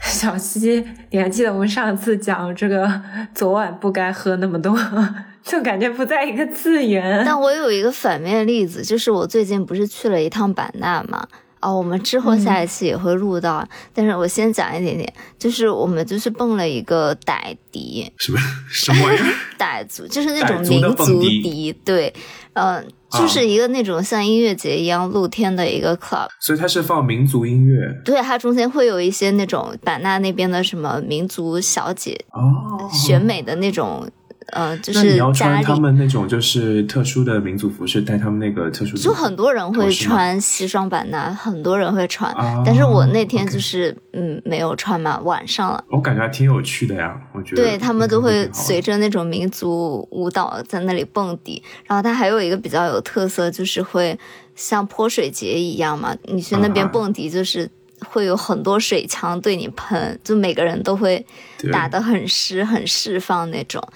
[0.00, 3.00] 小西，你还记得我们上次讲这个
[3.32, 4.76] 昨晚不该喝那么多，
[5.44, 7.22] 就感觉不在一个次元。
[7.24, 11.24] 但我有一个反面例子，就是我最近不是去了一趟版纳嘛。
[11.60, 19.24] 哦，我们之后下一期也会录到，但是我先讲一点点，就是我们就是蹦了一个傣笛，什么什么玩意儿？
[19.58, 22.12] 傣族就是那种民族笛，对，
[22.52, 22.86] 嗯，
[23.18, 34.08] 就是一个那种像音乐节一样露天的一个 club，所以它是放民族音乐，对，它中间会有一些那种版纳那边的什么民族小姐哦，选美的那种。
[34.52, 42.32] 呃，就是你要穿他们那种就是特殊的民族服饰，带他们那个特殊，就很多人会穿西双版纳，很多人会穿，
[42.64, 45.84] 但是我那天就是嗯没有穿嘛，晚上了。
[45.90, 47.62] 我感觉还挺有趣的呀，我觉得。
[47.62, 54.16] 对他们都会随着那种民族舞蹈在那里蹦迪，然后它还有一个比较有特色，就是会
[54.54, 57.68] 像泼水节一样嘛，你去那边蹦迪就是
[58.16, 61.22] 会有很多水枪对你喷，就每个人都会
[61.70, 63.86] 打得很湿很释放那种。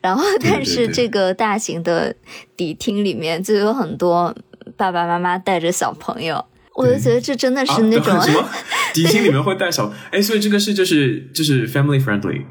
[0.00, 2.16] 然后，但是这个大型的
[2.56, 4.34] 迪厅里面就有很多
[4.78, 6.42] 爸爸妈妈带着小朋友，
[6.74, 8.48] 我就觉得这真的是那种什么？
[8.94, 12.46] 迪厅里面会带小哎，所以这个是就是就是 family friendly，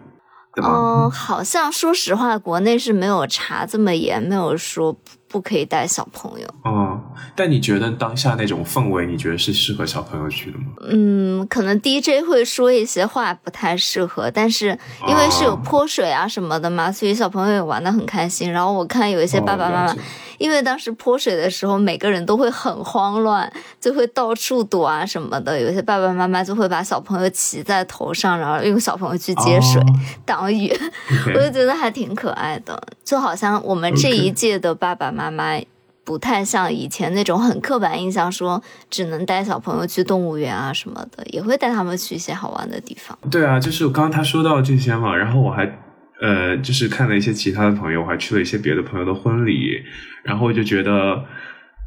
[0.62, 4.96] 嗯，好像说实话，国内是没有查这么严，没有说。
[5.36, 6.48] 不可以带小朋友。
[6.64, 6.98] 嗯，
[7.36, 10.64] 但你觉得当下那种氛围，你觉得是适合小朋友去的吗？
[10.90, 14.68] 嗯，可能 DJ 会说一些话不太适合，但是
[15.06, 18.50] 因为是有泼水啊什么的嘛，所以小朋友也玩的很开心。
[18.50, 19.96] 然后我看有一些爸爸妈妈。
[20.38, 25.58] 因为当时泼水的时候，每个人都会很慌乱，就会到处躲啊什么的。
[25.58, 29.82] 有些爸爸妈妈就会把小朋友骑在头上，然后用小朋友去接水
[30.26, 30.70] 挡雨，
[31.34, 32.78] 我就觉得还挺可爱的。
[33.06, 35.62] 就好像我们这一届的爸爸妈妈妈
[36.04, 43.18] 不太像以前那种很刻板印象，说只能带小朋友去动物园啊什么的，也会带他们去一些好玩的地方。
[43.30, 45.80] 对啊，就是刚刚他说到这些嘛，然后我还。
[46.22, 49.84] 呃，就是看了一些其他的朋友，我还去了一些别的朋友的婚礼，
[50.24, 51.26] 然后就觉得，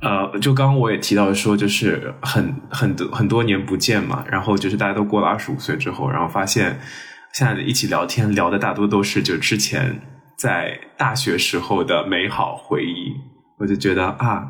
[0.02, 6.78] 呃，就刚刚我也提到说，就是很很多很多年不见嘛，然后就是大家都过了二十五岁之后，然后发现
[7.32, 9.98] 现在一起聊天聊的大多都是就之前
[10.38, 13.12] 在大学时候的美好回忆，
[13.58, 14.46] 我就觉得啊，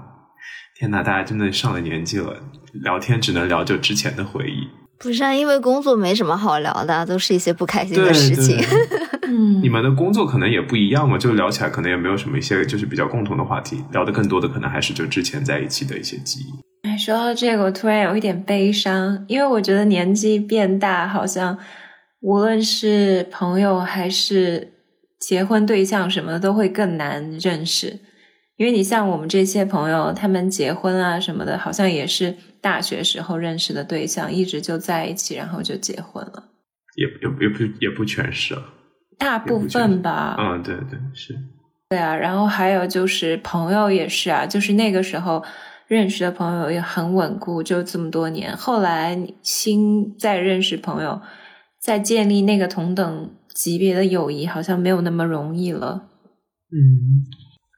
[0.79, 2.37] 天呐，大家真的上了年纪了，
[2.74, 4.68] 聊天只能聊就之前的回忆。
[5.01, 8.59] 不是啊，因为工作没什么好聊的，都是一些不开心的事情。
[9.27, 16.88] 嗯，你们的工作可能也不一样嘛，就聊起来可能也没有什么一些就是比较共同的话题，聊的更多的可能还是就之前在一起的一些记忆。
[16.88, 21.57] 哎，说到这个，我突然有一点悲伤，因为我觉得年纪变大，好像
[22.20, 24.72] 无论是朋友还是
[25.19, 27.99] 结婚对象什么的，都会更难认识。
[28.57, 36.45] 因为你像我们这些朋友，他们结婚啊什么的，好像也是大学时候认识的对象，一直就在一起，然后就结婚了。
[36.97, 38.63] 也也也不也不全是啊，
[39.17, 40.37] 大部分吧。
[40.39, 41.39] 嗯，对对是。
[41.91, 45.43] 对啊，然后还有就是朋友也是啊，就是那个时候
[45.87, 48.57] 认识的朋友也很稳固，就这么多年。
[48.57, 51.23] 后来新再认识朋友，
[51.81, 56.09] 再建立那个同等级别的友谊，好像没有那么容易了。
[56.71, 57.25] 嗯，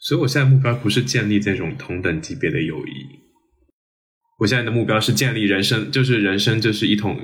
[0.01, 3.07] 所以我现在目标不是建立这种同等级别的友谊，
[4.39, 7.17] 我现在的目标是建立人生，就是人生就是一同，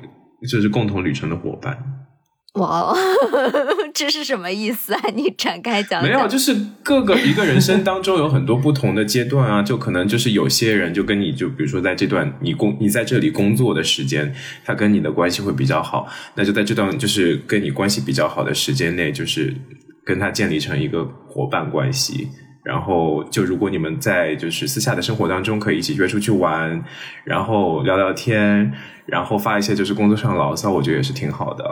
[0.49, 2.06] 就是共同旅程的伙伴。
[2.57, 2.97] 哇哦，
[3.95, 5.01] 这是什么意思啊？
[5.15, 6.03] 你展开讲。
[6.03, 19.55] 没有，就是各个一个人生当中有很多不同的阶段啊， 就可能就是有些人就跟你就比如说在这段你工你在这里工作的时间，他跟你的关系会比较好，那就在这段就是跟你关系比较好的时间内，就是
[20.05, 22.29] 跟他建立成一个伙伴关系。
[22.65, 26.83] 然后就如果你们在就是私下的生活当中可以一起约出去玩，
[27.25, 28.73] 然后聊聊天，
[29.07, 31.65] 然后发一些就是工作上牢骚，我觉得也是挺好的。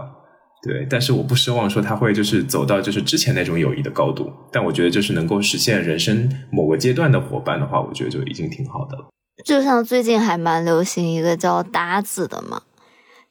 [0.66, 9.04] 对，但是我不奢望说他会就是走到就是之前那种友谊的高度，但我觉得就是能够实现人生某个阶段的伙伴的话，我觉得就已经挺好的了。
[9.44, 12.62] 就像最近还蛮流行一个叫搭子的嘛，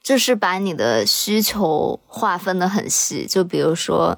[0.00, 4.16] 就是把你的需求划分的很细，就比如说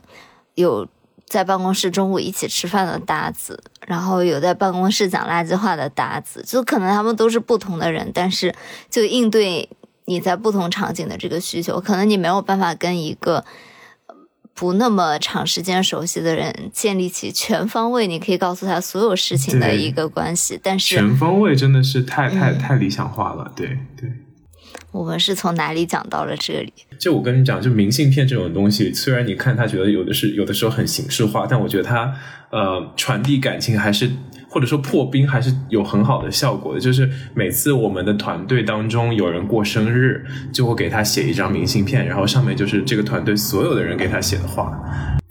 [0.55, 0.87] 有
[1.25, 8.55] 在办公室中午一起吃饭的搭子，然后有在办公室讲垃圾话的搭子，就可能他们都是不同的人，但是
[8.91, 9.67] 就应对。
[10.07, 13.45] 你在不同场景的这个需求，可能你没有办法跟一个
[14.55, 20.59] 不那么长时间熟悉的人建立起全方位，你可以告诉他所有事情的一个关系。
[20.63, 24.11] 但是全方位真的是太太太理想化了，对对。
[24.93, 26.73] 我们是从哪里讲到了这里？
[26.99, 32.15] 就我跟你讲，就明信片这种东西，虽然你看他觉得有的是有的时候很形式化，但我觉得它
[32.51, 34.11] 呃传递感情还是。
[34.57, 44.81] 或者说破冰还是有很好的效果的，就是每次我们的团队当中有人过生日，就会给他写一张明信片，然后上面就是这个团队所有的人给他写的话。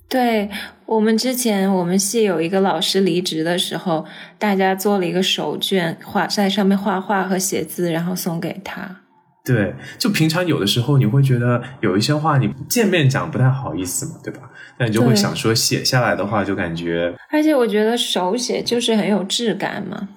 [0.08, 0.48] 对
[0.86, 4.06] 我们之前我们系有一个老师离职的时候，
[4.38, 9.05] 大家做了一个手绢，画在上面画画和写字，然后送给他。
[9.46, 14.50] 对，就平常有的时候你会觉得有一些话你见面讲不太好意思嘛，对吧？
[14.80, 20.10] 那你就会想说写下来的话，就感觉，而且我觉得手写就是很有质感嘛。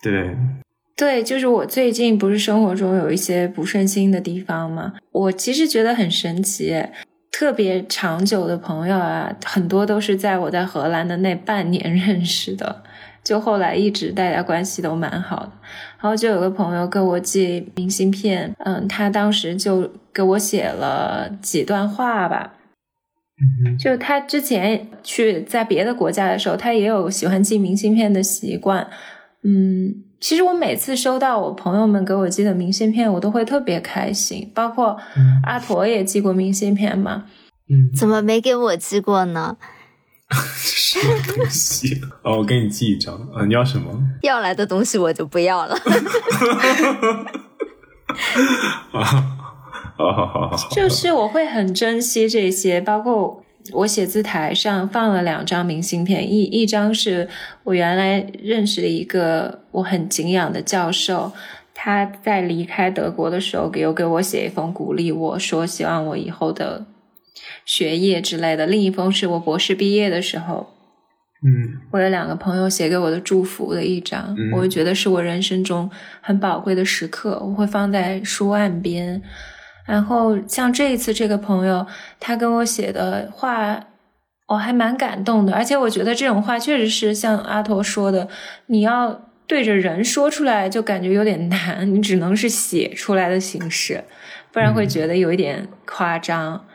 [0.00, 0.36] 对，
[0.96, 6.72] 对，就是我最近不是生活中有一些不顺心的地方嘛，我其实觉得很神奇，
[7.32, 12.84] 特别长久的朋友啊，很多都是在我在荷兰的那半年 认识的，
[13.28, 15.52] 就后来一直大家关系都蛮好的。
[16.00, 22.54] 然后就有个朋友给我寄明信片，嗯，他当时就给我写了几段话吧。
[23.78, 28.88] 就他之前去在别的国家的时候，他也有喜欢寄明信片的习惯。
[29.42, 34.50] 嗯，其实我每次收到我朋友们给我寄的明信片，我都会特别开心。
[34.54, 34.96] 包括
[35.44, 37.26] 阿驼也寄过明信片嘛。
[37.68, 39.58] 嗯，怎么没给我寄过呢？
[40.56, 42.00] 什么东西？
[42.22, 43.14] 哦，我给你寄一张。
[43.34, 43.92] 啊，你要什么？
[44.22, 45.74] 要来的东西我就不要了。
[48.92, 49.34] 啊。
[49.96, 57.28] 好好好好，就是我会很珍惜这些，包括我写字台上放了两张明信片，一一张是
[57.64, 61.32] 我原来认识的一个我很敬仰的教授，
[61.74, 66.86] 他在离开德国的时候给有给我写一封鼓励，我说希望我以后的
[67.64, 68.66] 学业之类的。
[68.66, 70.74] 另一封是我博士毕业的时候，
[71.42, 79.22] 嗯，我有两个朋友写给我的祝福的一张，我会觉得是我人生中很宝贵的时刻，我会放在书案边。
[79.86, 81.86] 然后像这一次这个朋友，
[82.20, 83.86] 他跟我写的话，
[84.48, 85.54] 我还蛮感动的。
[85.54, 88.28] 而且我觉得这种话确实是像阿驼说的，
[88.66, 94.04] 你要对着人说出来，就感觉有点难，你只能是写出来的形式，
[94.52, 96.54] 不然会觉得有一点夸张。
[96.54, 96.67] 嗯。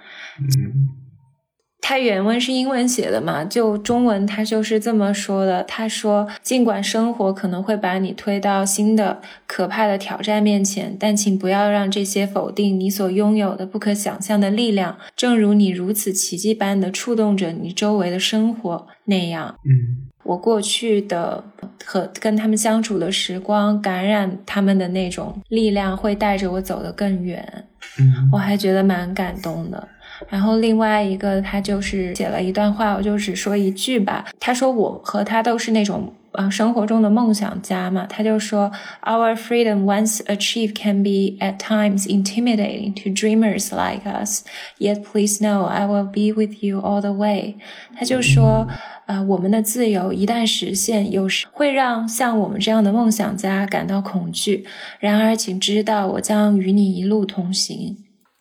[1.86, 3.44] 他原文是英文写的嘛？
[3.44, 5.62] 就中文，他就是这么说的。
[5.66, 21.44] 他说：“尽管生活可能会把你推到新的可怕的挑战面前，但请不要让这些否定你所拥有的不可想象的力量，正如你如此奇迹般的触动着你周围的生活那样。”嗯，我过去的
[21.84, 27.66] 和跟他们相处的时光，感染他们的那种力量，会带着我走得更远。
[28.00, 29.90] 嗯，我还觉得蛮感动的。
[30.30, 34.26] 然后另外一个，他就是写了一段话，我就只说一句吧。
[34.40, 38.72] 他说我和他都是那种呃生活中的梦想家嘛，他就说
[39.04, 44.44] ，Our freedom once achieved can be at times intimidating to dreamers like us.
[44.80, 47.56] Yet please know I will be with you all the way.
[47.98, 48.68] 他就说，
[49.08, 54.66] 呃，我们的自由一旦实现，有时会让像我们这样的梦想家感到恐惧。
[55.00, 57.98] 然而，请知道我将与你一路同行。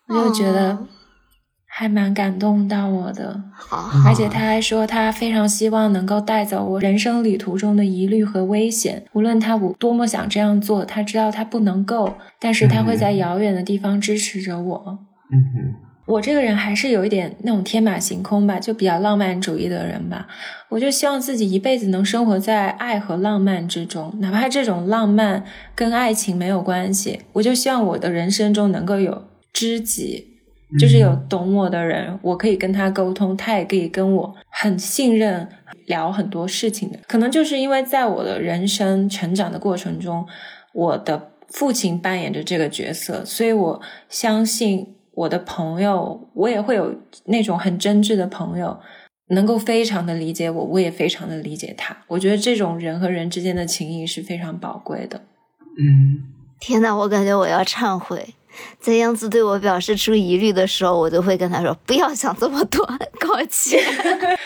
[0.09, 0.79] 我就觉得。
[1.75, 3.43] 还蛮感动到我的，
[4.07, 14.99] 而且他还说他非常希望能够带走我人生旅途中的疑虑和危险，无论他多么想这样做，他知道他不能够，但是他会在遥远的地方支持着我。
[15.33, 15.75] 嗯哼，
[16.13, 20.27] 我这个人还是有一点那种天马行空吧，就比较浪漫主义的人吧。
[20.69, 25.43] 我就希望自己一辈子能生活在爱和浪漫之中，哪怕这种浪漫
[25.75, 30.32] 跟爱情没有关系，我就希望我的人生中能够有知己。
[30.79, 35.47] 就是有懂我的人，我可以跟他沟通，他也可以跟我很信任
[35.87, 36.99] 聊很多事情的。
[37.07, 40.27] 可能就是因为在我的人生成长的过程中，
[40.73, 46.95] 我的父亲扮演着这个角色，所以我相信我的朋友，我也会有
[47.27, 48.81] 那种很真挚的朋友，
[49.29, 51.95] 能够非常的理解我，我也非常的理解他。
[52.09, 55.21] 我觉得这种人和人之间的情谊是非常宝贵的。
[55.79, 56.23] 嗯，
[56.59, 58.35] 天呐，我感觉我要忏悔。
[58.81, 62.85] 在样子对我表示出疑虑的时候，我就会跟他说：“不要想这么多，
[63.21, 63.83] 抱歉。”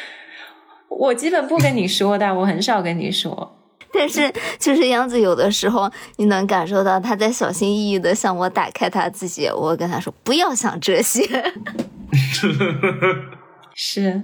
[0.89, 3.53] 我基本不跟你说的，我很少跟你说。
[3.93, 9.49] 但是，就是杨子有的时候，你能感受到他在小心翼翼的向我打开他自己。
[9.49, 11.23] 我跟他说：“不要想这些。
[13.75, 14.23] ”是。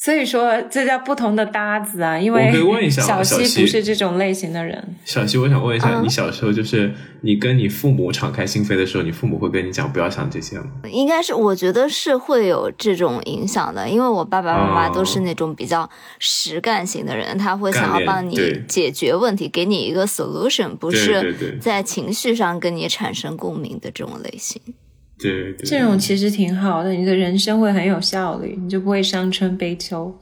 [0.00, 2.16] 所以说，这叫不同的搭子啊！
[2.16, 4.94] 因为可以问一下，小西不是这种类型的人。
[5.04, 10.66] 小西，我想问一下，你小时候就是你跟你父母敞开心扉的时候，你父母会跟你讲不要想这些吗？
[10.88, 15.90] 应该是，我觉得是会有这种影响的，因为我爸爸妈妈都是那种比较
[16.20, 18.38] 实干型的人，他会想要帮你
[18.68, 24.62] 解决问题，给你一个 solution，不是在情绪上跟你产生共鸣的这种类型。
[24.64, 24.74] 对，
[25.18, 30.16] 这种其实挺好的，你的人生会很有效率，你就不会伤春悲秋。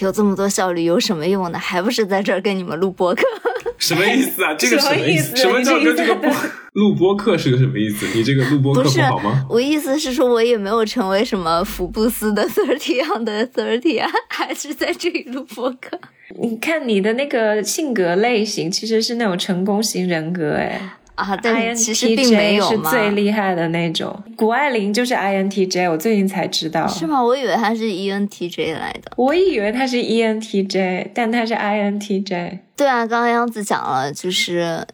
[0.00, 1.58] 有这么多效率有什么用呢？
[1.58, 3.22] 还不是在这儿跟你们录播客？
[3.78, 4.54] 什么意思啊？
[4.54, 5.34] 这个什么意思？
[5.34, 6.30] 什么叫跟这个播
[6.74, 8.06] 录播课是个什么意思？
[8.14, 9.46] 你这个录播课不好吗？
[9.48, 15.98] 我意思是说，我也没有成为什么福布斯的 thirty 样的 thirty 啊，还是在这里录播课。
[16.40, 20.98] 你看你的那个性格类型，其实是那种成功型人格，哎。
[21.14, 24.18] 啊，但其实并没有是最厉害的那种。
[24.34, 26.88] 谷爱凌就是 INTJ，我最近才知道。
[26.88, 27.22] 是吗？
[27.22, 29.12] 我以为她是 ENTJ 来的。
[29.16, 32.60] 我以为她是 ENTJ，但她是 INTJ。
[32.74, 34.86] 对啊，刚刚央子讲了，就是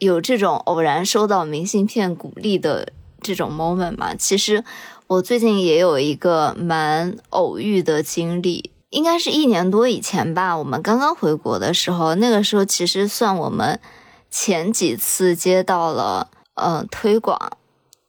[0.00, 2.88] 有这种偶然收到明信片鼓励的
[3.22, 4.12] 这种 moment 嘛。
[4.16, 4.64] 其实
[5.06, 10.58] 我最近也有一个蛮偶遇的经历，应该是一年多以前吧。
[10.58, 13.78] 我们刚刚回国的时候，那个时候其实算我们。
[14.30, 17.38] 前几次接到了，呃，推广，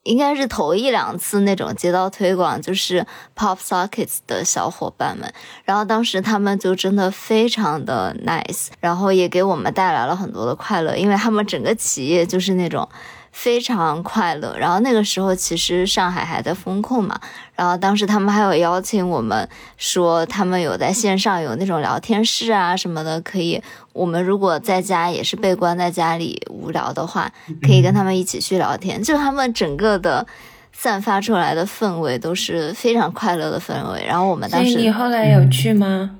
[0.04, 3.06] 应该是头一两次那种接到推广，就是
[3.36, 5.32] Pop Sockets 的小伙伴们，
[5.64, 12.88] 然后当时他们就真的非常的 nice，然后也给我们带来了很多的快乐，因为他们整个企业就是那种。
[13.34, 17.18] 非常快乐，然后那个时候其实上海还在封控嘛，
[17.62, 27.30] 然后当时他们还有邀请我们说，他们有在线上有那种聊天室啊什么的，可以我们如果在家也是被关在家里无聊的话，
[27.62, 30.26] 可以跟他们一起去聊天，就他们整个的
[30.72, 34.04] 散发出来的氛围都是非常快乐的氛围。
[34.04, 36.10] 然后我们当时，你后来有去吗？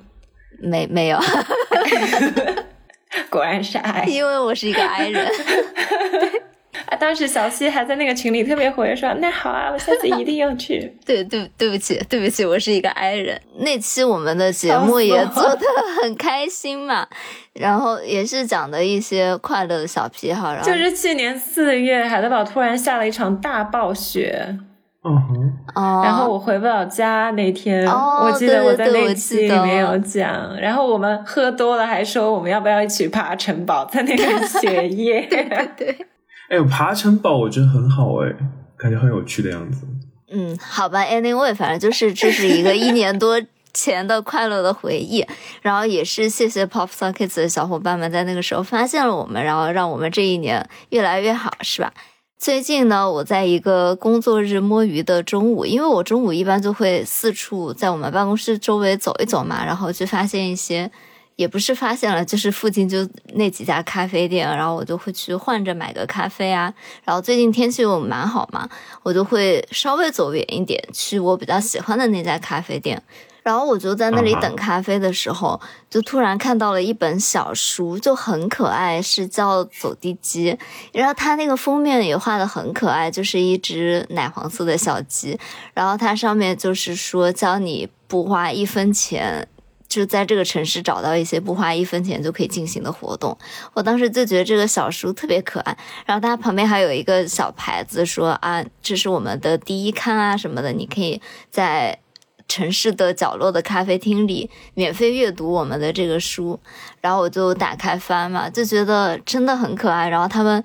[0.61, 1.19] 没没有，
[3.29, 5.27] 果然是爱因为我是一个 I 人。
[6.93, 6.97] 啊！
[6.97, 10.93] 当时小西还在那个群里特别活跃，说：“那好啊，我下次一定要去。
[11.07, 13.41] ”对对，对不起，对不起，我是一个 I 人。
[13.57, 15.61] 那期我们的节目也做的
[16.03, 17.07] 很开心嘛，
[17.55, 20.53] 然后也是讲的一些快乐的小癖好。
[20.53, 24.57] 然后就是去年四月，海德堡突然下了一场大暴雪，
[25.05, 25.53] 嗯哼，
[26.05, 30.55] 然后我回不了家那天，我记得我在那期里面有讲。
[30.61, 35.27] 然后我们喝多了，还说我们要不要一起爬城堡，在那个 雪夜。
[35.27, 36.07] 对对。
[36.53, 38.31] 哎，爬城堡我觉得很好哎，
[38.77, 39.87] 感觉很有趣的样子。
[40.31, 43.41] 嗯，好吧，Anyway，反正就是这是一个一年多
[43.73, 45.25] 前的快乐的回忆。
[45.63, 51.91] 然后也是谢谢 Pop Sockets 的小伙伴们在那个时候发现了我们，然后让我们这一年越来越好，是吧？
[52.39, 60.91] 最近呢，我在一个工作日摸鱼的中午，因为我中午一般就会四处在我们办公室周围走一走嘛，然后去发现一些。
[61.43, 66.73] 也不是发现了，就是附近就那几家咖啡店，然后我就会去换着买个咖啡啊。
[67.05, 68.69] 然后最近天气又蛮好嘛，
[69.03, 73.03] 我就会稍微走远一点，去我比较喜欢的那家咖啡店。
[73.43, 80.53] 然后我就在那里等咖啡的时候，就突然看到了一本小书，就很可爱，是叫《走地鸡》，
[80.93, 85.37] 然后它那个封面也画的很可爱，就是一只奶黄色的小鸡，
[85.75, 89.49] 然后它上面就是说教你不花一分钱。
[89.93, 93.37] 就在这个城市找到一些不花一分钱就可以进行的活动，
[93.75, 95.77] 我当时就觉得这个小书特别可爱。
[96.07, 101.21] 然后它旁边还有一个小牌子，说啊，这是我们的第一刊啊什么的，你可以
[101.51, 101.99] 在
[102.49, 106.59] 城市的角落的咖啡厅里免费阅读我们的这个书。
[107.03, 110.09] 然后我就打开翻嘛，就觉得真的很可爱。
[110.09, 110.65] 然后他们。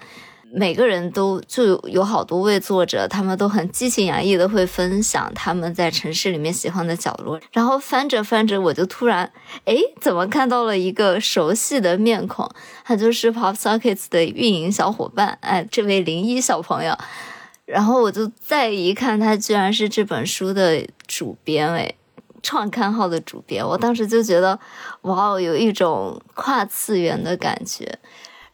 [0.54, 7.40] 每个人都就有好多位作者，他们都很激情洋溢的会分享他们在城市里面喜欢的角落。
[7.52, 9.32] 然后翻着翻着，我就突然，
[9.66, 12.50] 哎，怎么看到了一个熟悉的面孔？
[12.86, 16.98] 他就是 Pop Sockets 的运营小伙伴，哎，这位零一小朋友。
[17.66, 21.94] 然后我就再一看，他居然是这本书的主编，哎，
[22.42, 23.68] 创刊号的主编。
[23.68, 24.58] 我当时就觉得，
[25.02, 28.00] 哇哦，有一种跨次元的感觉。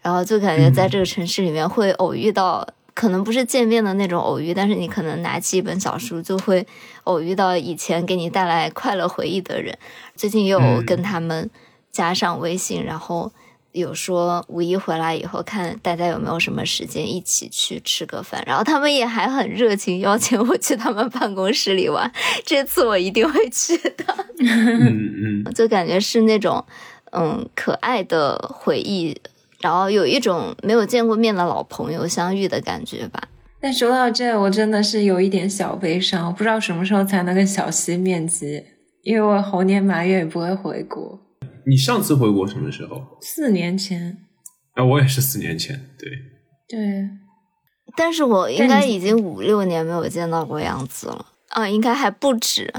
[0.04, 6.68] 然后就感觉在这个城市里面会偶遇到，可能不是见面的那种偶遇，但是你可能拿起一本小书，就会
[7.06, 9.76] 偶遇到以前给你带来快乐回忆的人。
[10.16, 11.50] 最近又跟他们
[11.92, 13.32] 加上微信，然后
[13.72, 18.44] 有说五一回来以后看大家有没有什么时间一起去吃个饭。
[18.46, 22.12] 然后他们也还很热情，邀请我去他们办公室里玩。
[22.46, 24.06] 这次我一定会去的。
[24.40, 26.64] 嗯嗯， 就感觉是那种
[27.12, 29.20] 嗯可爱的回忆。
[29.64, 33.30] 然后有一种没有见过面的老朋友相遇的感觉吧。
[33.62, 38.62] 但说到这，我真的是有一点小悲伤，我不知道什么时候才能跟小西面基，
[39.04, 41.18] 因为我猴年马月也不会回国。
[41.66, 43.18] 你上次回国什么时候？
[43.22, 44.18] 四年前。
[44.74, 46.10] 啊，我也是四年前，对。
[46.68, 47.08] 对。
[47.96, 52.74] 但是我应该已经五六年没有见到过杨子了啊，应该还不止。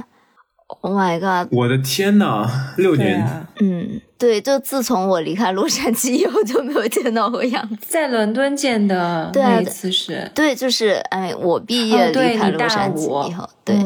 [0.81, 1.53] Oh my god！
[1.53, 3.47] 我的天呐，六年。
[3.61, 7.77] 嗯，对，就自从我离开洛杉矶以后就没有见到过样子。
[7.81, 13.77] 在伦敦见的那一次是，对，就是哎，我毕业离开洛杉矶以后，对。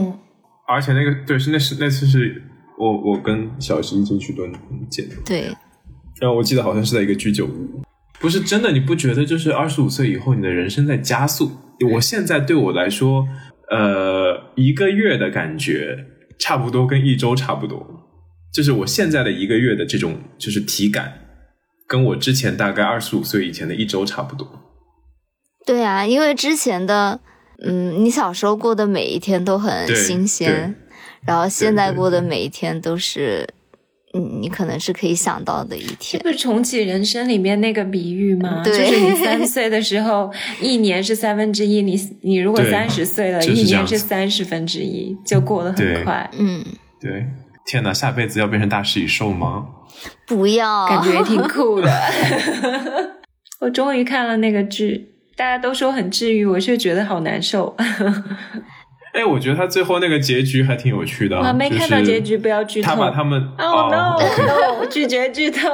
[0.66, 2.43] 而且那个对是那是那次是
[2.78, 4.61] 我我跟小新一起去伦敦
[4.91, 5.14] 见的。
[5.24, 5.45] 对。
[6.20, 7.82] 然后我记得好像是在一个居酒屋。
[8.20, 11.53] 不是真的，你不觉得就是二十五岁以后你的人生在加速？
[11.95, 13.28] 我现在对我来说，
[13.70, 15.97] 呃，一个月的感觉。
[16.39, 17.86] 差不多跟一周差不多，
[18.53, 21.20] 就是我现在的一个月的这种就是体感，
[21.86, 24.49] 跟我之前大概二十五岁以前的一周差不多。
[25.66, 27.20] 对啊，因为之前的，
[27.62, 30.74] 嗯，你小时候过的每一天都很新鲜，
[31.26, 33.47] 然后现在过的每一天都是，
[34.15, 36.21] 嗯，你可能是可以想到的一天。
[36.23, 38.63] 这不是重启人生里面那个比喻吗？
[38.65, 40.31] 就是你三岁的时候，
[40.61, 46.31] 一年是三分之一，你你如果三十岁了，一年是三十分之一，就过得很快。
[46.39, 46.65] 嗯，
[47.01, 47.27] 对。
[47.67, 49.67] 天哪，下辈子要变成大食蚁兽吗？
[50.27, 51.91] 不要，感觉也挺酷的。
[53.61, 55.15] 我终于看了那个剧。
[55.37, 57.77] 大家都说很治愈，我却觉得好难受。
[59.15, 61.39] 哎，我觉得他最后那个结局还挺有趣的。
[61.39, 62.91] 啊没看到结局，不要剧透。
[62.91, 64.17] 他把他们，Oh no，
[64.91, 65.69] 拒绝剧透。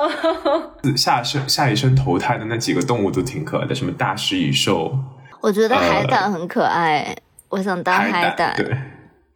[0.97, 4.97] 下生下一生投胎的那几个动物都挺可爱的，什么大食蚁兽。
[5.41, 7.15] 我觉得海胆很可爱，
[7.49, 8.55] 我想当海胆。
[8.57, 8.77] 对，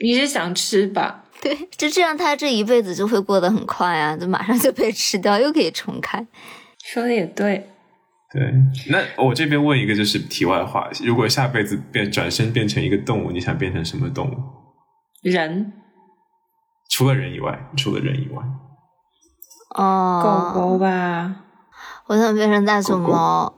[0.01, 1.25] 你是想吃吧？
[1.43, 6.27] 对，就这样，他这一辈子就会过得很快啊，就马上就被吃掉，又可以重开。
[6.83, 7.69] 说的也对。
[8.31, 8.53] 对，
[8.91, 14.37] 那我这边问一个就是题外话，如果下辈子变转身变成一个动物，你想变成什么动物？
[15.23, 15.73] 人，
[16.91, 18.43] 除了人以外，除了人以外，
[19.77, 21.37] 哦，狗狗吧，
[22.07, 23.55] 我想变成大熊猫。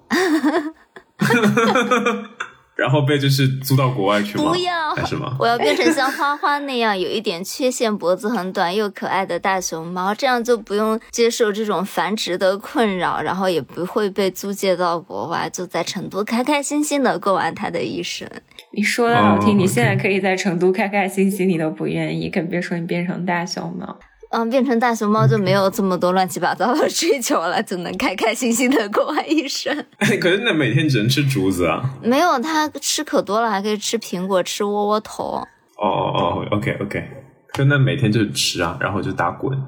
[2.80, 4.44] 然后被就是租到国外去吗？
[4.44, 5.36] 不要，还是吗？
[5.38, 18.26] 我要变成像花花那样有一点缺陷、脖子很短又可爱的大熊猫，这样就不用接受这种繁殖的困扰，然后也不会被租借到国外，就在成都开开心心的过完他的一生。
[18.72, 23.98] 你说的好听，你现在可以在成都开开心心，你都不愿意，更别说你变成大熊猫。
[24.30, 29.74] 嗯，变成大熊猫就没有这么多乱七八糟的追求了，就能开开心心的过完一生。
[30.20, 31.82] 可是那每天只能吃竹子啊？
[32.00, 35.44] 没有，它吃可多了，还可以吃苹果，吃窝窝头。
[35.76, 37.10] 哦哦哦，OK OK，
[37.54, 39.58] 就那每天就是吃啊，然后就打滚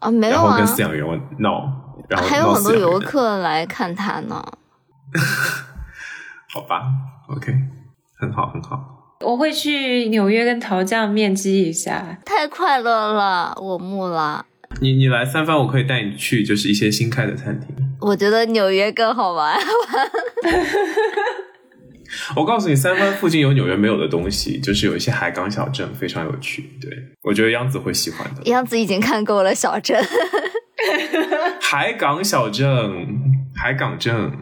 [0.00, 1.04] 啊，没有啊，然后跟饲养员
[1.38, 1.70] 闹，
[2.08, 4.42] 然后还有很多游客来看它呢。
[6.52, 6.82] 好吧
[7.28, 7.54] ，OK，
[8.18, 9.01] 很好很好。
[9.24, 14.46] 我会去纽约跟陶酱面基一下，太快乐了，我木了。
[14.80, 17.68] 你你来三番，我可以带你去，就是一些新开的餐厅。
[18.00, 19.56] 我觉得纽约更好玩。
[22.36, 26.70] 我告诉你，三藩附近有纽约没有的东西，就是有一些海港小镇，非常有趣。
[26.80, 26.90] 对
[27.22, 28.42] 我觉得央子会喜欢的。
[28.50, 30.02] 央子已经看够了小镇，
[31.60, 32.68] 海港小镇，
[33.54, 34.32] 海港镇。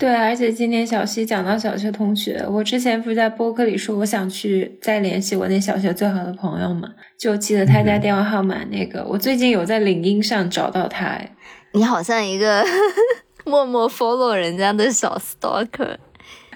[0.00, 6.88] 对，而且今天小西讲到小学同学，我之前不是在播客里说我想去再联系我那小学最好的朋友嘛，
[7.18, 8.64] 就记得他家电话号码。
[8.70, 11.36] 那个我最近有在领英上找到他，哎，
[11.72, 12.64] 你好像一个
[13.44, 15.96] 默默 follow 人家的小 stalker。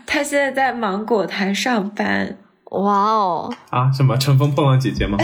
[0.07, 2.39] 他现在在芒果台上班。
[2.71, 3.55] 哇哦！
[3.71, 5.17] 啊，什么乘风破浪姐姐吗？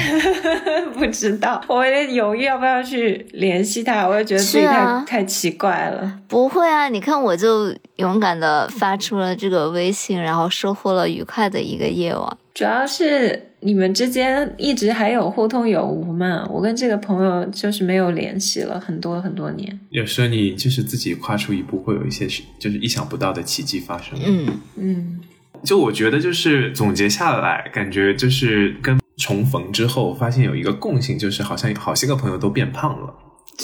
[0.94, 6.20] 不知道，我也犹豫要不要去联系他，我也觉得自己太太奇怪了。
[6.28, 12.36] 不会啊，你看我就勇敢的发出了这个微信，然后收获了愉快的一个夜晚。
[12.52, 16.46] 主要是你们之间一直还有互通有无嘛？
[16.50, 19.80] 我跟这个朋友就是没有联系了很多很多年。
[19.88, 22.26] 有时候你就是自己跨出一步，会有一些
[22.58, 24.18] 就是意想不到的奇迹发生。
[24.24, 25.20] 嗯嗯。
[25.64, 33.14] 就我觉得，就是总结下来，感觉就是跟重逢之后，发现有一个共性，就是好像好些个朋友都变胖了。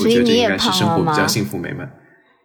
[0.01, 1.91] 我觉得这应该是生活比较幸福美满。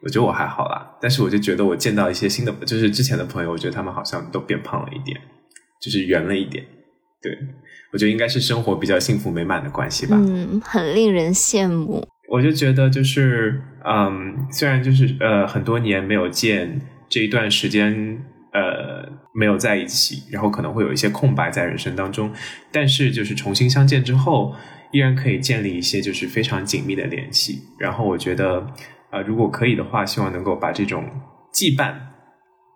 [0.04, 5.20] 我觉得我还好啦，但是我就觉得我见到一些新的，就是之前的朋友，我觉得他们好像都变胖了一点，
[5.82, 6.66] 就是圆了一点。
[7.22, 7.32] 对，
[7.92, 10.16] 我觉得应该是生活比较幸福美满的关系吧。
[10.18, 12.08] 嗯，很令人羡慕。
[12.30, 18.24] 我就觉得就是，嗯，虽然就是呃很多年没有见，这一段时间。
[18.54, 22.32] 呃，没有在一起，然后可能会有一些空白在人生当中，
[22.72, 24.54] 但是就是重新相见之后，
[24.92, 27.62] 依然可以建立一些就是非常紧密的联系。
[27.78, 28.68] 然后我觉得，
[29.12, 31.06] 呃，如果可以的话，希望能够把这种
[31.54, 31.94] 羁绊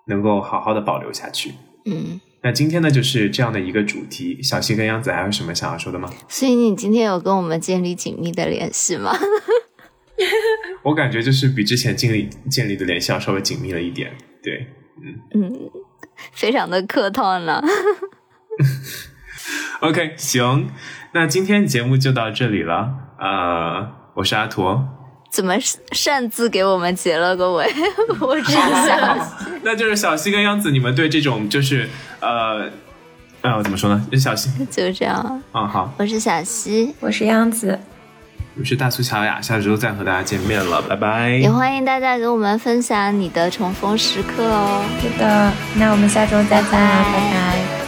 [0.07, 1.51] 能够好好的保留下去。
[1.85, 4.41] 嗯，那今天呢就是这样的一个主题。
[4.41, 6.09] 小溪跟杨子还有什么想要说的吗？
[6.27, 9.11] 所以你今天有跟我们建立紧密的联系吗？
[10.83, 14.15] 我感觉就是比之前建立建立的联系要稍微紧密了一点。
[14.41, 14.67] 对。
[15.33, 15.51] 嗯
[16.33, 17.63] 非常的客套呢。
[19.81, 20.69] OK，行，
[21.13, 22.89] 那今天节目就到这里了。
[23.19, 24.87] 呃，我是阿驼。
[25.29, 25.53] 怎么
[25.91, 27.69] 擅自给我们结了个尾？
[28.21, 29.45] 我是小西。
[29.63, 31.89] 那就是小西跟央子，你们对这种就是
[32.21, 32.69] 呃
[33.41, 34.07] 呃怎么说呢？
[34.17, 35.43] 小西就这样。
[35.53, 35.93] 嗯，好。
[35.97, 37.77] 我是小西，我是央子。
[38.57, 41.31] 我是大苏乔雅，下周再和大家见面了，拜拜！
[41.31, 44.81] 也欢迎大家给我们分享你的重逢时刻哦。
[45.01, 47.84] 是的，那我们下周再见，拜拜。